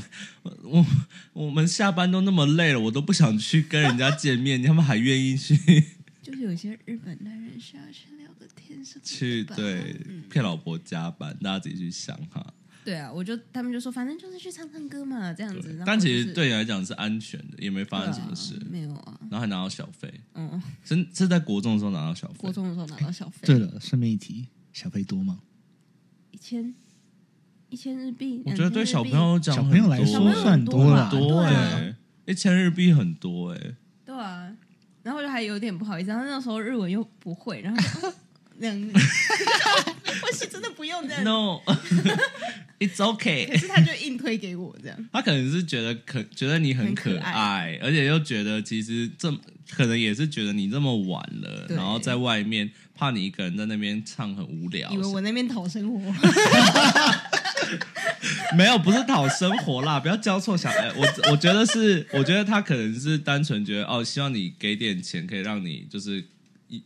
[0.62, 0.86] 我
[1.32, 5.56] 我们下班都那么累了，我都不想去跟人家见面， 他们还愿意去
[6.22, 9.96] 就是有些日本男人需要去聊个天什么的去吧对
[10.30, 12.54] 骗老婆加班，大家自己去想哈。
[12.88, 15.68] 对啊，我就他们就说，反正就是去唱唱歌嘛，这样子。
[15.72, 22.50] 然后但其就是实对你来讲是安全的，也没发生什么事没有啊，然后还拿到小费，嗯， 是是在国中的时候拿到小费国。
[22.50, 25.38] 中的时候拿到小费， 对了，顺便一提，小费多吗？
[26.30, 26.74] 一千
[27.68, 33.74] 一千日币，我觉得对小朋2000日币友讲小朋友来说算很多了吧，多哎，一千日币很多哎，
[34.06, 34.50] 对啊，
[35.02, 38.12] 然后就还有点不好意思，然后那时候日文又不会，然后
[38.58, 38.76] 就这样，
[40.22, 41.22] 我是真的不用这样。
[41.24, 43.56] No，it's okay。
[43.58, 49.30] 是他就硬推给我这样，他可能是觉得可觉得你很可爱，而且又觉得其实这
[49.70, 55.98] 可能也是觉得你这么晚了，然后在外面怕你一个人在那边唱很无聊，以为我那边讨生活，
[58.56, 60.90] 没有，不是讨生活啦， 不要交错小孩。
[60.96, 66.24] 我我觉得是，我觉得他可能是单纯觉得哦，希望你给点钱，可以让你就是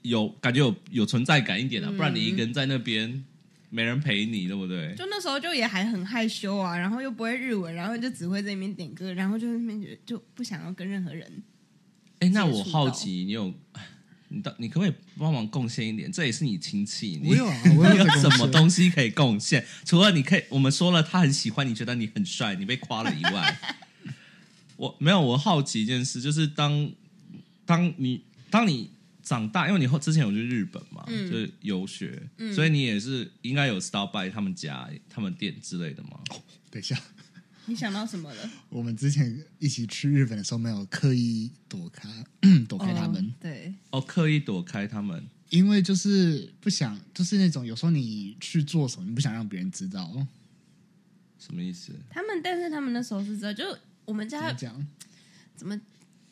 [0.03, 3.24] 有感觉有有存在感一点啊，不然你一个人在那边
[3.70, 4.95] 没人陪你，对不对？
[4.95, 11.43] 就那时候就也还很害羞啊，然后又不会日文，然后就只会在那边点歌，然后就在那边觉得就不想要跟任何人。
[12.20, 13.53] 哎，那我好奇，你有
[14.28, 16.12] 你到你可不可以帮忙贡献一点？
[16.12, 19.64] 这也是你亲戚，你我有啊，我 有什么东西可以贡献？
[19.85, 23.59] 除了你可以，我们说了他很喜欢你，觉得你很帅，你被夸了以外，
[24.76, 25.20] 我没有。
[25.20, 26.93] 我好奇一件事，就是当
[27.64, 28.91] 当你当你
[29.22, 36.20] 长大，因为你后之前有去日本嘛，嗯就是游学，所以你也是应该有 stop by 他们家、他们店之类的吗？
[36.70, 36.98] 等一下，
[37.66, 38.50] 你想到什么了？
[38.68, 42.08] 我们之前一起去日本的时候，没有刻意躲开
[42.68, 50.26] 躲开他们，哦对，哦，刻意躲开他们，因为就是不想，就是那种有时候你去做什么，你不想让别人知道。
[51.38, 51.92] 什么意思？
[52.10, 53.64] 他们，但是他们那时候是知道，就
[54.04, 54.86] 我们家怎么讲？
[55.56, 55.80] 怎么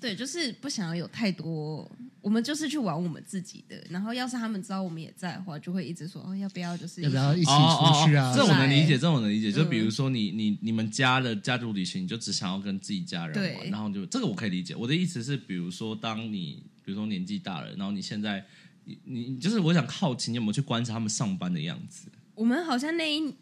[0.00, 1.90] 对，就是不想要有太多，
[2.20, 3.82] 我们就是去玩我们自己的。
[3.90, 8.28] 然后要是他们知道我们也在的话，就会一直说哦，要不要就是要不要一起哦出去啊？
[8.28, 9.50] 哦哦这我能理解，来这我能理解。
[9.50, 14.74] 就嗯比如说你你你们家的家族旅行，你就只想要跟自己家人玩，然后就这个我可以理解。
[14.74, 18.44] 我的意思是，比如说当你比如说年纪大了，然后你现在
[18.84, 22.08] 你你就是我想好奇，你有没有去观察他们上班的样子？
[22.34, 23.34] 我们好像那一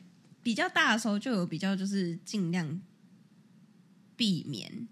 [0.42, 2.80] 比较大的时候就有比较就是尽量
[4.16, 4.88] 避免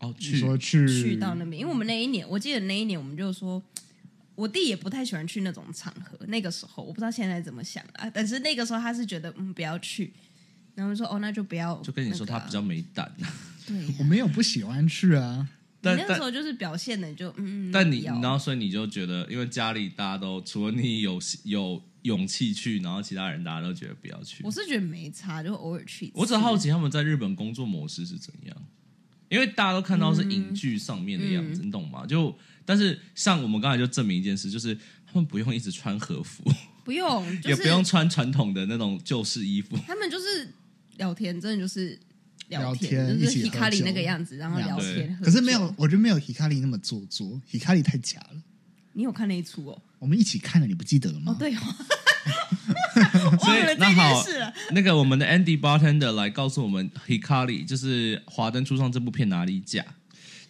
[0.00, 3.62] 哦，去说去去到那边，因为我们那一年，我记得那一年我们就说，
[4.34, 6.18] 我弟也不太喜欢去那种场合。
[6.26, 10.12] 那个时候我不知道现在怎么想啊，但是那个时候他是觉得嗯不要去，
[10.74, 13.10] 然后就说哦那就不要、就跟你说他比较没胆，
[13.66, 15.48] 对呀、我没有不喜欢去啊，
[15.80, 24.44] 但你那时候就是表现的就嗯，但你然后所以你就觉得，因为家里大家都除了你有有勇气去，然后其他人大家都觉得不要去。
[24.44, 26.14] 我是觉得没差，就偶尔去一次。
[26.16, 28.56] 我只好奇他们在日本工作模式是怎样，
[29.28, 32.06] 因为大家都看到是影剧上面的样子，嗯你懂吗？
[32.06, 34.74] 就但是像我们刚才就证明一件事，就是
[35.06, 36.44] 他们不用一直穿和服，
[36.84, 39.76] 不用，就是、也不用穿传统的那种旧式衣服。
[39.86, 40.48] 他们就是
[40.96, 41.98] 聊天，真的就是
[42.48, 45.18] 聊聊天就是一起 Hikari 那个样子，然后聊天。
[45.22, 48.42] 可是没有，，我觉得没有 Hikari 那么做作，Hikari 太假了。
[48.92, 49.82] 你有看那一出哦？
[49.98, 51.32] 我们一起看了，你不记得了吗？
[51.32, 51.60] 哦，对哦，
[53.40, 54.24] 所以那好。
[54.72, 59.84] 那个我们的 Andy Bartender 来告诉我们 Hikari 就是《华灯初上》这部片哪里假？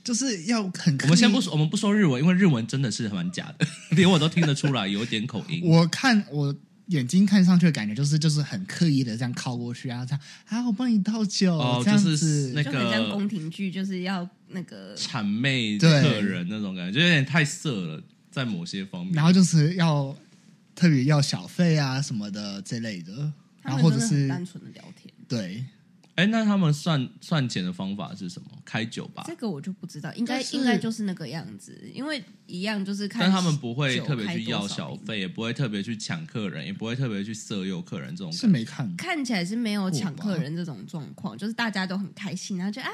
[0.02, 0.96] 就是要很。
[1.02, 3.66] 我们先不说，我们不说日文，因为日文真的是蛮假的，
[3.96, 5.62] 连我都听得出来有一点口音。
[5.64, 6.54] 我看我
[6.86, 19.14] 眼睛看上去的感觉就是就是很刻意的这样靠过去啊，这样啊，我帮你倒酒，哦这样就是子那就很像个宫廷剧，就是要那个谄媚对客人那种感觉，就有点太色了，在某些方面。
[19.14, 20.16] 然后就是要
[20.76, 25.12] 特别要小费啊什么的这类的，然后或者是单纯的聊天。
[25.26, 25.64] 对，
[26.14, 28.48] 哎，那他们算算钱的方法是什么？
[28.64, 38.46] 开酒吧这，个我就不知道，应该就是应该就是那个样子，因为一样就是看，但他们不会特别去要小费，也不会特别去抢客人，也不会特别去色诱客人这种是。
[38.46, 38.96] 没看过。
[38.96, 42.92] 看起来是没有抢客人这种状况，就是大家都很开心，然后就啊啊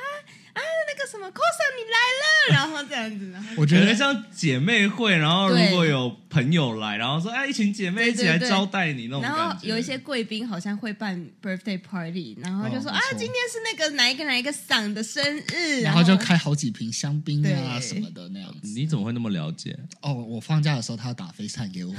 [0.60, 9.54] 那个什么 coser 你来了，然后这样子，然后我觉得像姐妹会，然后如果有朋友来，然后说哎，一群姐妹一起来招待你那种然感觉。
[9.54, 15.22] 后有一些贵宾好像会办 birthday party，然后就说、啊今天是那个哪一个哪一个嗓的生
[15.52, 18.58] 日，然后就开好几瓶香槟啊什么的那样子。
[18.62, 19.78] 你怎么会那么了解？
[20.00, 21.94] 哦，我放假的时候他要打飞菜给我，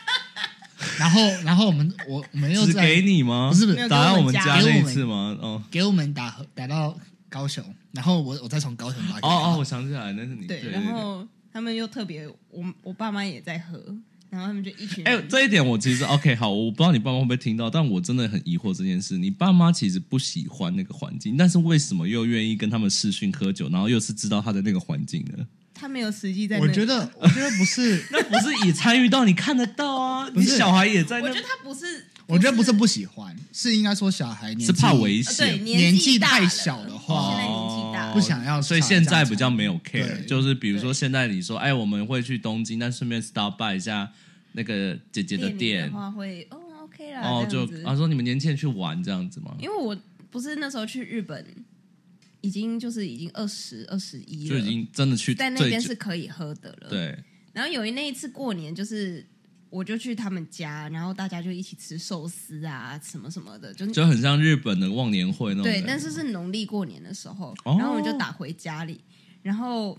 [0.98, 3.50] 然后然后我们我我们又只在给你吗？
[3.52, 5.36] 不是不是打到我们家那一次吗？
[5.40, 6.96] 哦给我们打打到
[7.28, 10.46] 高雄，然后我我再从高雄打给哦哦，我想起来，那是你。
[10.46, 13.78] 对，对，然后他们又特别，我我爸妈也在喝，
[14.30, 19.16] 然后他们就一群哎、人，这一点我其实 OK 好，我不知道你爸妈会不会听到，但我真的很疑惑这件事。
[19.18, 25.46] 你爸妈其实不喜欢那个环境，但是为什么又愿意跟他们视讯喝酒，然后又是知道他的那个环境呢？
[25.78, 30.26] 他没有实际在，我觉得我觉得不是， 那不是也参与到，你看得到啊？
[30.34, 35.64] 你小孩也在那我觉得，他不是，我觉得不是不喜欢，是应该说小孩年纪是怕危险。
[35.64, 40.26] 年纪太纪大了小的话现在年纪大了，不想要，所以现在比较没有 care，对。
[40.26, 44.12] 就是比如说对现在你说，哎，我们会去东京，但顺便 stop by 一下
[44.52, 45.86] 那个姐姐的店。
[45.86, 47.88] 的，话会哦 OK 啦，哦，就这样子。
[47.88, 49.54] 啊说你们年轻人去玩这样子吗？
[49.60, 49.96] 因为我
[50.28, 51.46] 不是那时候去日本，
[52.40, 57.16] 已经就是已经二十二十一了，就已经真的去在那最边是可以喝的了。，对，
[57.52, 59.24] 然后有一那一次过年，就是
[59.68, 69.00] 我就去他们家，然后大家就一起吃寿司啊，什么什么的，就就很像日本的忘年会那种对，但是是农历过年的时候，哦然后我们就打回家里，
[69.42, 69.98] 然后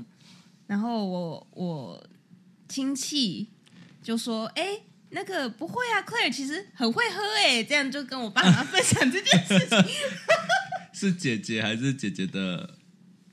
[0.65, 2.07] 然后我我
[2.67, 3.47] 亲戚
[4.01, 9.85] 就说：“哎、那个不会啊，Claire 其实很会喝哎、这样就跟我爸妈分享这件事情。
[10.93, 12.76] 是姐姐还是姐姐的？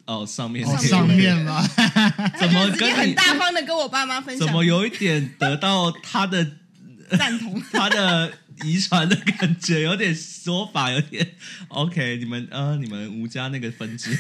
[0.06, 1.62] 哦，上面那个哦上面吗？
[2.38, 6.46] 怎么跟你很大方的跟我爸妈分享，怎么有一点得到他的
[7.18, 7.60] 赞同？
[7.72, 8.32] 他的
[8.64, 11.26] 遗传的感觉，有点说法有点
[11.68, 12.16] OK。
[12.18, 14.16] 你们呃，你们吴家那个分支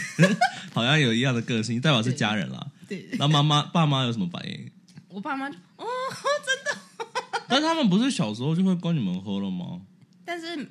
[0.72, 2.66] 好像有一样的个性，代表是家人啦。
[2.88, 4.70] 对，那妈妈爸妈有什么反应？
[5.08, 5.84] 我爸妈就哦，
[6.44, 6.80] 真的。
[7.46, 9.80] 但他们不是小时候就会跟你们喝了吗？
[10.24, 10.70] 但是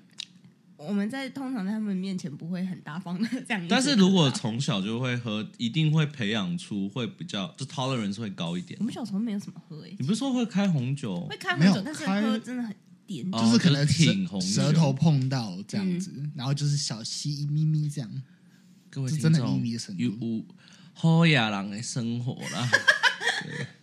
[0.78, 3.66] 我们在通常在他们面前不会很大方的这样。
[3.70, 8.86] 但是如果从小就会喝，一定会培养出会比较就 tolerance 会高一点我。
[8.86, 11.38] 们小时候没有什么喝诶、你不是说会开红酒会？
[11.38, 18.24] 开红酒，但是喝真的很点哦就是可能挺红舌舌头碰到这样子，嗯然后就是小吸一咪咪这样。
[18.90, 19.66] 各位听是真的众
[19.98, 20.46] 有有
[20.94, 22.70] 好亚郎的生活啦。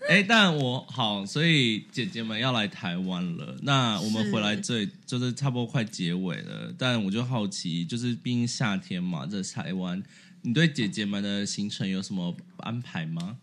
[0.00, 3.56] 对 哎，但我好，所以姐姐们要来台湾了。
[3.62, 10.02] 那我们回来这就是差不多快结尾了，但我就好奇，就是毕竟夏天嘛，在台湾，
[10.42, 13.36] 你对姐姐们的行程有什么安排吗？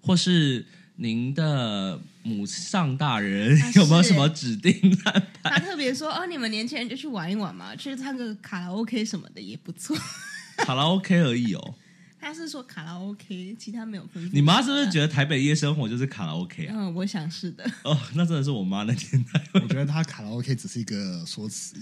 [0.00, 0.64] 或是
[0.96, 4.72] 您的母上大人啊 有没有什么指定
[5.04, 5.50] 安排？
[5.50, 9.94] 他特别说哦，你们年轻人就去玩一玩嘛，去唱个卡拉 OK 什么的也不错。
[10.58, 11.74] 卡拉 OK 而已哦。
[12.20, 14.28] 他是说卡拉 OK，其他没有分。
[14.32, 16.74] 你妈是不是觉得台北夜生活就是卡拉 OK 啊？
[16.76, 17.64] 嗯，我想是的。
[17.82, 19.42] 哦，那真的是我妈那年代。
[19.54, 21.76] 我觉得她卡拉 OK 只是一个说辞，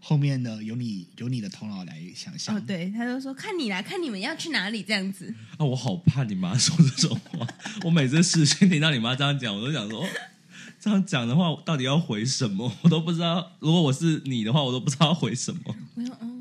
[0.00, 2.56] 后面呢由你由你的头脑来想象。
[2.56, 5.32] 哦，对，他就说看你啦，看你们要去哪里这样子。
[5.56, 7.46] 啊，我好怕你妈说这种话。
[7.84, 10.08] 我每次视讯听到你妈这样讲，我都想说，哦
[10.78, 12.70] 这样讲的话，我到底要回什么？
[12.82, 13.52] 我都不知道。
[13.60, 15.60] 如果我是你的话，我都不知道要回什么。
[15.94, 16.35] 我说哦，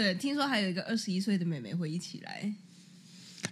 [0.00, 2.50] 对，听说还有一个二十一岁的妹妹会一起来，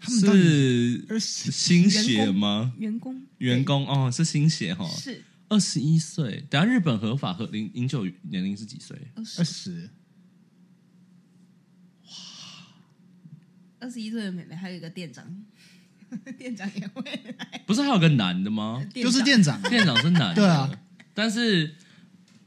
[0.01, 2.73] 他们是二十新血吗？
[2.79, 3.87] 员工员工。
[3.87, 5.25] 哦，是新血哈、对是。
[5.51, 6.43] 二十一岁。
[6.49, 8.97] 等下日本合法和零饮酒年龄是几岁？
[9.15, 9.91] 二二十。
[12.07, 12.13] 哇，
[13.81, 15.45] 二十一岁的妹妹，还有一个店长，
[16.39, 17.03] 店长也会
[17.37, 18.83] 来，不是还有个男的吗？
[18.95, 19.61] 就是店长。
[19.61, 20.81] 啊，店长是男的，对啊，
[21.13, 21.75] 但是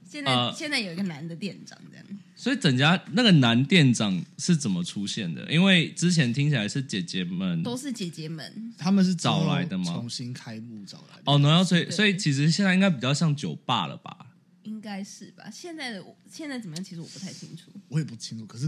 [0.10, 2.06] 现在、现在有一个男的店长这样，
[2.42, 5.48] 所以整家那个男店长是怎么出现的？
[5.54, 8.74] 因为之前听起来是姐姐们都是姐姐们。
[8.80, 11.22] 他们是找来的吗重新开幕找来的。
[11.26, 14.26] 哦，然后所以所以其实现在应该比较像酒吧了吧？
[14.64, 15.48] 应该是吧？
[15.52, 16.84] 现在的现在怎么样？
[16.84, 17.70] 其实我不太清楚。
[17.88, 18.68] 我也不清楚，可是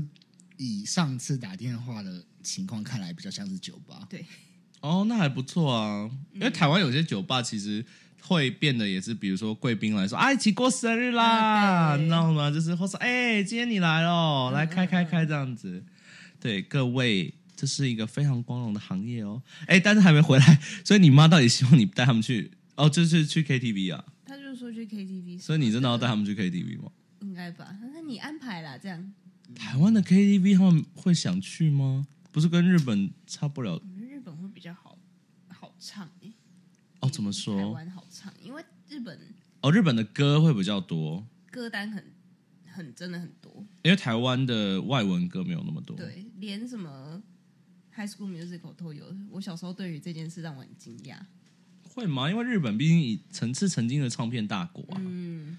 [0.58, 4.06] 以上次打电话的情况看来，比较像是酒吧。
[4.08, 4.24] 对，
[4.82, 6.08] 哦，那还不错啊。
[6.32, 7.84] 因为台湾有些酒吧其实
[8.26, 12.50] 会变得也是，比如说贵宾来说，啊，一起过生日啦，你知道吗？
[12.50, 15.84] 就是或说哎、今天你来咯，来开开开这样子。
[16.40, 19.42] 对各位，这是一个非常光荣的行业哦。
[19.68, 22.52] 哎，但是还没回来， 所以你妈到底希望你带他们去？
[22.76, 24.04] 哦，就是去 KTV 啊。
[24.26, 26.90] 她就说去 KTV，所以你真的要带他们去 KTV 吗？
[27.20, 27.76] 应该吧？
[27.94, 29.14] 那你安排啦，这样。
[29.54, 32.08] 台湾的 KTV 他们会想去吗？
[32.32, 34.98] 不是跟日本差不了日本会比较好
[35.50, 36.12] 好唱诶、
[37.04, 37.10] 哦？
[37.12, 37.66] 怎么说台？
[37.66, 39.20] 湾好唱，因为日本
[39.62, 42.04] 哦，日本的歌会比较多，歌单很
[42.66, 45.96] 很真的很多，因为台湾的外文歌没有那么多。
[45.98, 47.22] 对，连什么
[47.96, 49.06] High School Musical 都有。
[49.30, 51.18] 我小时候对于这件事让我很惊讶。
[51.84, 52.30] 会吗？
[52.30, 55.02] 因为日本毕竟以曾是曾经的唱片大国啊。
[55.04, 55.58] 嗯，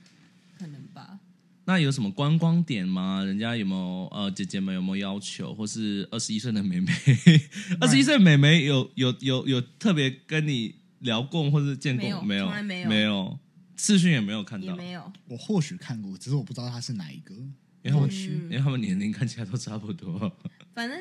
[0.59, 1.21] 可能吧。
[1.67, 3.25] 那有什么观光点吗？
[3.25, 6.93] 人家有没有呃姐姐们有没有要求，或是二十一岁的妹妹，
[7.81, 10.75] 二十一岁的妹妹有有有有特别跟你
[11.05, 12.03] 聊过，或者见过？
[12.03, 12.45] 没有没有？
[12.45, 12.89] 从来没有。
[12.89, 13.39] 没有，
[13.77, 17.35] 视讯也没有看到，也没有，我或许看过，只是我不知道他是哪一个。
[17.83, 20.35] 因为因为他们年龄看起来都差不多。
[20.75, 20.99] 反正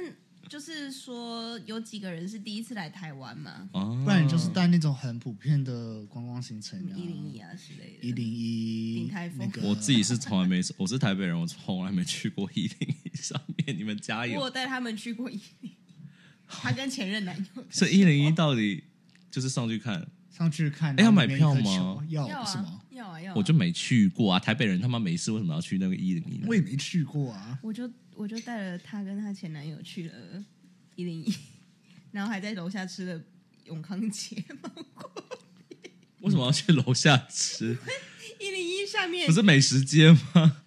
[0.50, 8.08] 就是说有几个人是第一次来台湾嘛，哦，不然你就是带那种很普遍的观光行程啊，一零一啊之类的。
[8.08, 13.78] 一零一那个我自己是从来没，我是台北人，我从来没去过一零一上面。
[13.78, 14.38] 你们加油！
[14.38, 15.72] 我有带他们去过一零一，
[16.46, 17.64] 他跟前任男友。
[17.70, 18.84] 所以一零一到底
[19.34, 22.30] 就是上去看，上去看，哎要买票吗要啊？
[22.92, 24.40] 要啊要啊，我就没去过啊。
[24.40, 26.54] 台北人他妈没事为什么要去那个一零一呢我？
[26.54, 27.58] 也没去过啊。
[27.64, 30.14] 我就我就带了她跟她前男友去了
[30.96, 31.34] 一零一，
[32.12, 33.20] 然后还在楼下吃了
[33.66, 35.12] 永康街芒果。
[36.20, 37.76] 为什么要去楼下吃？
[38.40, 40.58] 一零一下面不是美食街吗？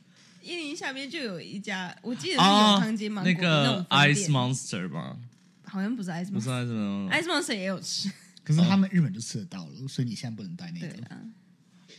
[0.42, 5.16] 一零一下面就有一家，我记得是永啊康街芒果那个 Ice Monster 吧？
[5.62, 7.42] 好像不是 Ice 不是 Monster，Ice Ice Monster。
[7.42, 8.10] Monster 也有吃，
[8.46, 10.86] 可是他们日本就吃得到了，所以你现在不能带那个。
[10.86, 11.20] 对啊，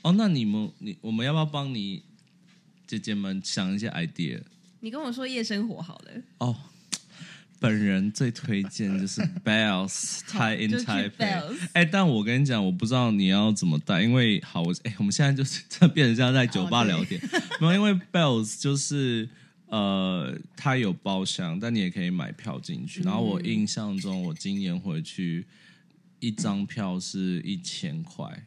[0.04, 2.02] 哦，那你们你我们要不要帮你
[2.88, 4.40] 姐姐们想一些 idea？
[4.80, 6.56] 你跟我说夜生活好了，哦，
[7.60, 11.12] 本人最推荐就是 Bells 好 Thai in Taipei。
[11.18, 17.20] Bells 哎，但我跟你讲，我不知道你要怎么带，因为好，我 哎，我们现在就是这变成像在酒吧聊天，
[17.60, 19.28] 没有，因为 Bells 就是
[19.66, 23.02] 呃，它有包厢，但你也可以买票进去。
[23.02, 25.46] 然后我印象中，我今年回去
[26.20, 28.46] 一张票是一千块，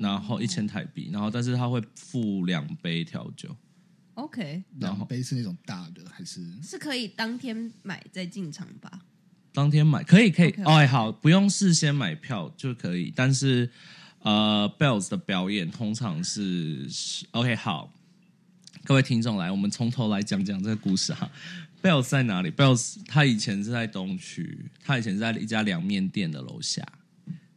[0.00, 3.54] 然后一千台币，然后但是他会付两杯调酒。
[4.14, 6.44] OK 然后两杯是那种大的还是？
[6.60, 9.06] 是可以当天买再进场吧？
[9.52, 13.70] 当天买可以可以哎好，不用事先买票就可以，但是
[14.20, 17.92] 呃，Bells 的表演通常是是 OK 好，
[18.84, 21.30] 各位听众来，我们从头来讲讲这个故事哈。
[21.82, 26.82] Bells 在哪里？Bells 他以前是在东区，他以前是在一家凉面店的楼下，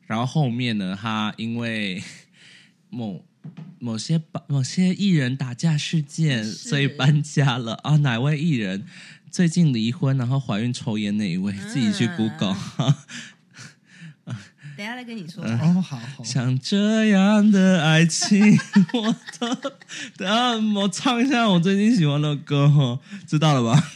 [0.06, 2.04] 然后后面呢，他因为
[2.90, 3.26] 某
[3.80, 7.98] 某些某些艺人打架事件，所以搬家了啊。
[7.98, 8.86] 哪位艺人
[9.32, 12.56] 最近离婚，然后怀孕抽烟那一位，自己去 Google。
[14.78, 15.44] 等下再跟你说。
[15.44, 18.58] 哦，好好，像这样的爱情，
[18.94, 19.56] 我都
[20.18, 23.92] 等下我唱一下我最近喜欢的歌哈，知道了吧？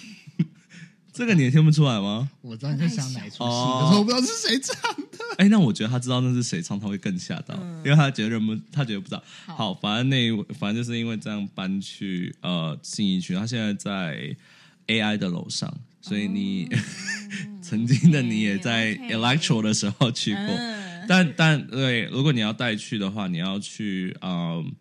[1.15, 2.29] 这个你也听不出来吗？
[2.41, 5.17] 我知道你在想哪一出戏，哦可是我不知道是谁唱的。
[5.37, 7.55] 哎，那我觉得他知道那是谁唱，他会更吓到，
[7.85, 9.23] 因为他觉得认不，他觉得不知道。
[9.45, 14.35] 好好，反正那反正就是因为这样搬去呃信义区，他现在在
[14.87, 16.67] AI 的楼上，所以你、
[17.61, 20.43] 曾经的你也在 Electro 的时候去过。
[20.43, 24.71] 嗯，但但对，如果你要带去的话，你要去嗯，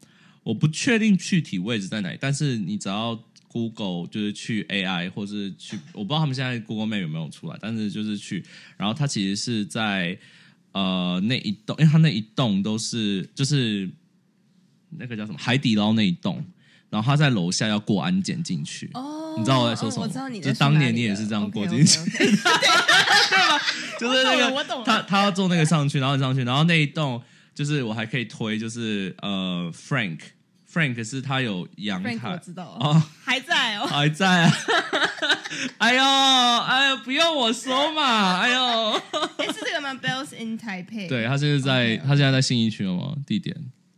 [0.43, 3.19] 我不确定具体位置在哪里，但是你只要
[3.55, 8.45] Google 就是去 AI 或是去，我不知道他们现在 Google Map 有没有出来，但是就是去，
[8.77, 10.19] 然后它其实是在
[10.73, 13.89] 呃那一栋，因为它那一栋都是就是
[14.91, 16.45] 那个叫什么海底捞那一栋，
[16.91, 18.91] 然后他在楼下要过安检进去。
[18.95, 22.01] 哦，你知道我在说什么我知道你就当年你也是这样过进去
[24.01, 27.23] 就是那个他他要坐那个上去，然后上去，然后那一栋
[27.55, 30.19] 就是我还可以推，就是呃 Frank
[30.75, 32.77] Frank 是他有阳 Frank 我台知道。
[32.81, 33.87] 哦，还在哦。
[33.89, 34.53] 还在啊，
[35.79, 38.91] 哎呦哎呦，不用我说嘛， 哎呦，
[39.39, 41.09] 哎，是这个吗？Bells in Taipei。
[41.09, 43.15] 对他现在他现在在信义区了吗？
[43.25, 43.57] 地点？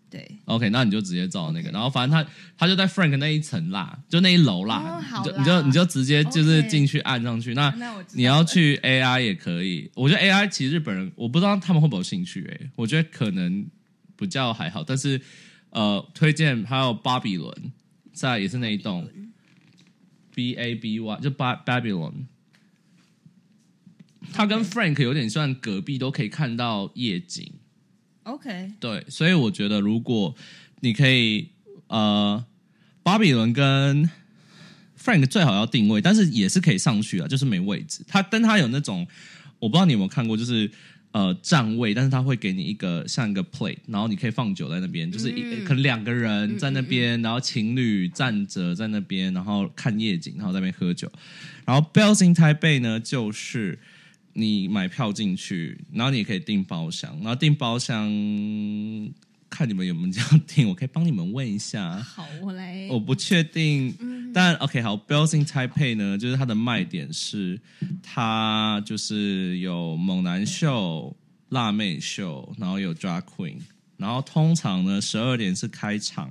[0.09, 5.25] 对，OK，那你就直接照那个，然后反正他他就在 Frank 那一层啦，就那一楼啦，哦好啦。
[5.25, 7.55] 你就你就你就直接就是进去按上去。
[7.55, 7.75] 那
[8.13, 13.67] 你要去 AI 也可以，我觉得 AI 其实日本人我不知道他们会不会有兴趣、欸，我觉得可能
[14.15, 15.21] 不叫还好，但是
[15.77, 17.55] 呃，推荐还有巴比伦，
[18.11, 19.07] 在也是那一栋
[20.35, 22.25] B A B Y 就巴 Babylon。
[24.33, 27.53] 它跟 Frank 有点算隔壁，都可以看到夜景。
[28.23, 30.35] OK，对，所以我觉得如果
[30.81, 31.51] 你可以
[31.89, 32.43] 呃，
[33.03, 34.09] 巴比伦跟
[34.99, 38.03] Frank 最好要定位，但是也是可以上去啊，就是没位置。
[38.09, 39.07] 它但它有那种
[39.59, 40.71] 我不知道你有没有看过，就是
[41.17, 51.11] 呃站位，但是他会给你一个像一个 plate，然后你可以放酒在那边，就是一、嗯可能两个人在那边，然后情侣站着在那边，然后看夜景，然后在那边喝酒。
[51.65, 53.79] 然后 Bells in Taipei 呢，就是
[54.35, 58.11] 你买票进去，然后你也可以订包厢，然后订包厢
[59.49, 61.97] 看你们有没有这样听，我可以帮你们问一下。
[61.97, 62.87] 好，我来。
[62.91, 67.61] 我不确定，嗯但 OK 好，Bells in Taipei 呢，就是它的卖点是
[68.03, 71.17] 它就是有猛男秀、
[71.49, 73.59] 辣妹秀，然后有 Drag Queen，
[73.97, 76.31] 然后通常呢十二点是开场，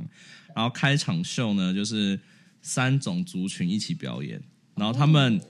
[0.56, 2.20] 然后开场秀呢就是
[2.62, 4.42] 三种族群一起表演，
[4.76, 5.42] 然后他们。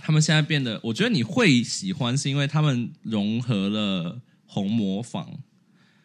[0.00, 4.16] 他们现在变得，我觉得你会喜欢，是因为他们融合了
[4.46, 5.28] 红模仿，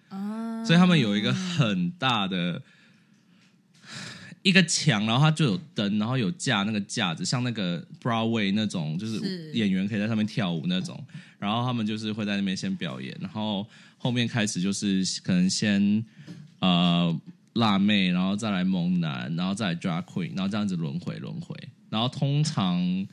[0.10, 2.62] 啊所以他们有一个很大的
[4.42, 11.02] 一个墙，然后它就有灯，然后有架那个架子，像那个 Broadway 那种，就是是演员可以在上面跳舞那种。
[11.40, 16.04] 然后他们就是会在那边先表演，然后后面开始就是可能先
[16.60, 17.14] 呃
[17.54, 21.56] 辣妹，然后再来猛男，然后再来 Drag Queen，然后这样子轮回轮回。
[21.90, 23.08] 然后通常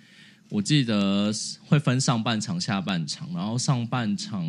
[0.48, 1.32] 我记得
[1.66, 4.44] 会分上半场、下半场，然后上半场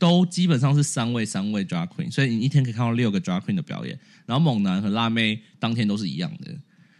[0.00, 3.96] 都基本上是三位三位 drag queen，所以你一天可以看到六个 drag queen 的表演。
[4.24, 6.56] 然后猛男和辣妹当天都是一样的，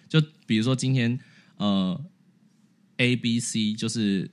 [0.06, 1.18] 就比如说今天
[1.56, 1.98] 呃
[2.98, 4.30] A B C 就是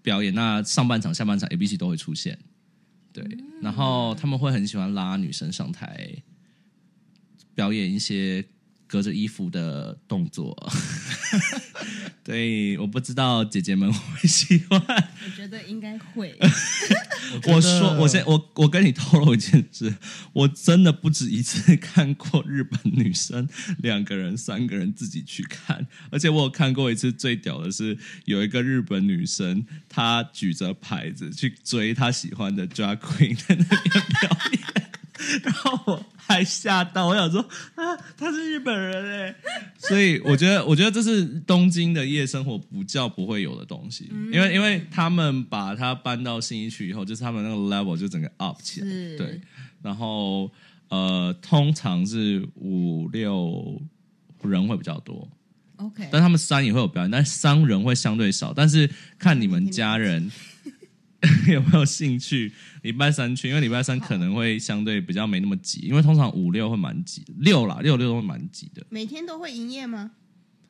[0.00, 2.38] 表演，那上半场、下半场 A B C 都会出现。
[3.12, 3.22] 对，
[3.60, 6.22] 然后他们会很喜欢拉女生上台
[7.54, 8.42] 表演一些
[8.86, 10.56] 隔着衣服的动作。
[12.30, 14.80] 对，我不知道姐姐们 会喜欢。
[14.80, 16.38] 我觉得应该会。
[17.48, 19.92] 我说，我先我我跟你透露一件事，
[20.32, 34.60] 我真的不止一次看过日本女生两个人、三个人自己去看，而且我有看过一次最屌的是，有一个日本女生，她举着牌子去追她喜欢的 drag queen 在那边表演。
[35.42, 37.40] 然后我还吓到，我想说
[37.74, 39.34] 啊，他是日本人哎，
[39.78, 49.40] 所以我觉得，我觉得这是东京的夜生活不叫不会有的东西，因为因为他们把它搬到新一区以后，就是他们那个 level 就整个 up 起来，对，
[49.82, 50.50] 然后
[50.88, 53.80] 呃，通常是五六
[54.42, 55.28] 人会比较多
[55.76, 60.30] ，OK，但他们三也会有表演，但三人会相对少，但是看你们家人
[61.52, 62.52] 有没有兴趣。
[62.82, 68.84] 礼拜三去，因为礼拜三可能会相对比较没那么挤，因为通常五六会蛮挤，六啦六六都会蛮挤的。
[68.88, 70.12] 每天都会营业吗？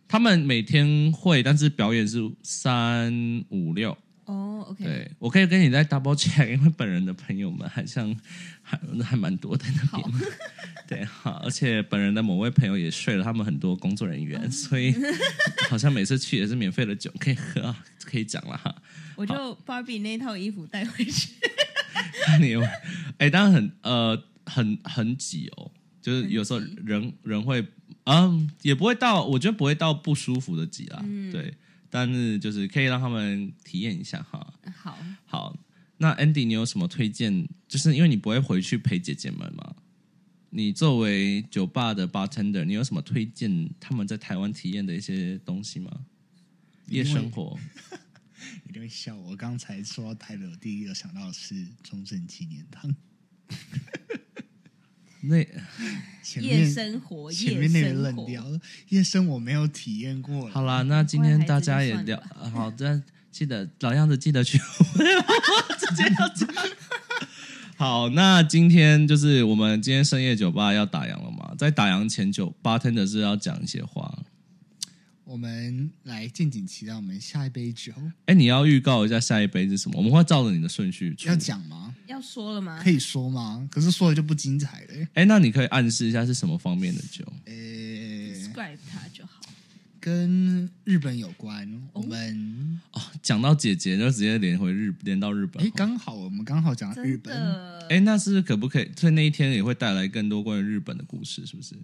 [0.09, 3.97] 他们每天会，但是表演是三五六。
[4.25, 8.15] 哦，OK，对我可以跟你再 double check，因为本人的朋友们好像
[8.63, 10.21] 还还蛮多在那边。
[10.87, 14.95] 对，好，而且本人的某位朋友也睡了他们很多工作人员，所以
[15.69, 18.75] 好像每次去也是免费的酒可以喝啊，可以讲了哈。
[19.21, 19.35] 我就
[19.67, 21.35] Barbie 那套衣服带回去。
[22.41, 22.63] 你有
[23.19, 27.63] 哎、当然很呃很很挤哦，就是有时候人人会
[28.05, 31.53] 嗯也不会到，我觉得不会到不舒服的挤啦，对，
[31.91, 34.55] 但是就是可以让他们体验一下哈。
[34.75, 35.59] 好，好，
[35.99, 37.47] 那 Andy 你有什么推荐？
[37.69, 39.75] 就是因为你不会回去陪姐姐们嘛，
[40.49, 45.91] 你作为酒吧的 bartender，你有什么推荐他们在台湾体验的一些东西吗？
[46.87, 47.57] 夜生活，
[48.69, 49.37] 一定会笑我。
[49.37, 52.95] 刚才说到台北，我第一个想到的是中正纪念堂，
[55.23, 55.63] 那夜
[56.23, 60.49] 前面生活，前面那夜个冷掉了，夜生我没有体验过。
[60.51, 62.23] 好啦，那今天大家也聊
[62.53, 64.59] 好的，记得老样子记得去，
[65.79, 66.49] 直接要讲。
[67.77, 71.55] 好，那今天就是我们今天深夜酒吧要打烊了嘛？
[71.57, 74.23] 在打烊前，酒 bartender 是要讲一些话。
[75.31, 77.93] 我们来敬请期待我们下一杯酒，
[78.27, 79.97] 哎，你要预告一下下一杯是什么？
[79.97, 81.37] 我们会照着你的顺序出要。
[81.37, 81.95] 讲吗？
[82.09, 82.91] 要说了吗可？
[82.91, 83.69] 以说吗？
[83.71, 85.07] 可是说了就不精彩了。
[85.15, 87.25] 哎，那你可以暗示一下是什么方面的酒？
[87.45, 89.41] 呃，describe 它就好。
[90.01, 95.65] 跟日本有关，我们哦，讲到姐姐，就直接连回日连到日本。
[95.65, 98.91] 哎，刚好我们刚好讲日本，的，哎，那是可不可以？
[98.97, 101.77] 所以那一天也会带来更多关于日本的故事，是不是？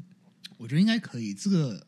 [0.59, 1.33] 我觉得应该可以。
[1.33, 1.87] 这个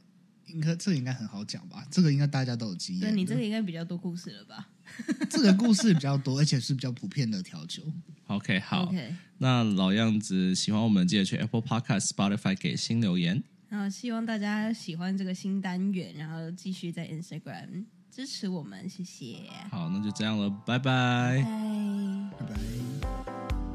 [0.49, 1.87] 应该这个应该很好讲吧？
[1.91, 3.11] 这个应该大家都有经验的。
[3.11, 4.69] 对你这个应该比较多故事了吧
[5.29, 7.83] 这个故事比较多，而且是比较普遍的调酒。
[8.27, 13.43] OK，好？OK，那老样子，喜欢我们记得去 Apple Podcast、Spotify 给新留言。
[13.69, 19.37] 然后希望大家喜欢这个新单元，然后继续在 Instagram 支持我们，谢谢，
[19.71, 21.43] 好，那就这样了，拜拜。
[21.43, 22.47] 拜。
[22.47, 23.68] 拜拜。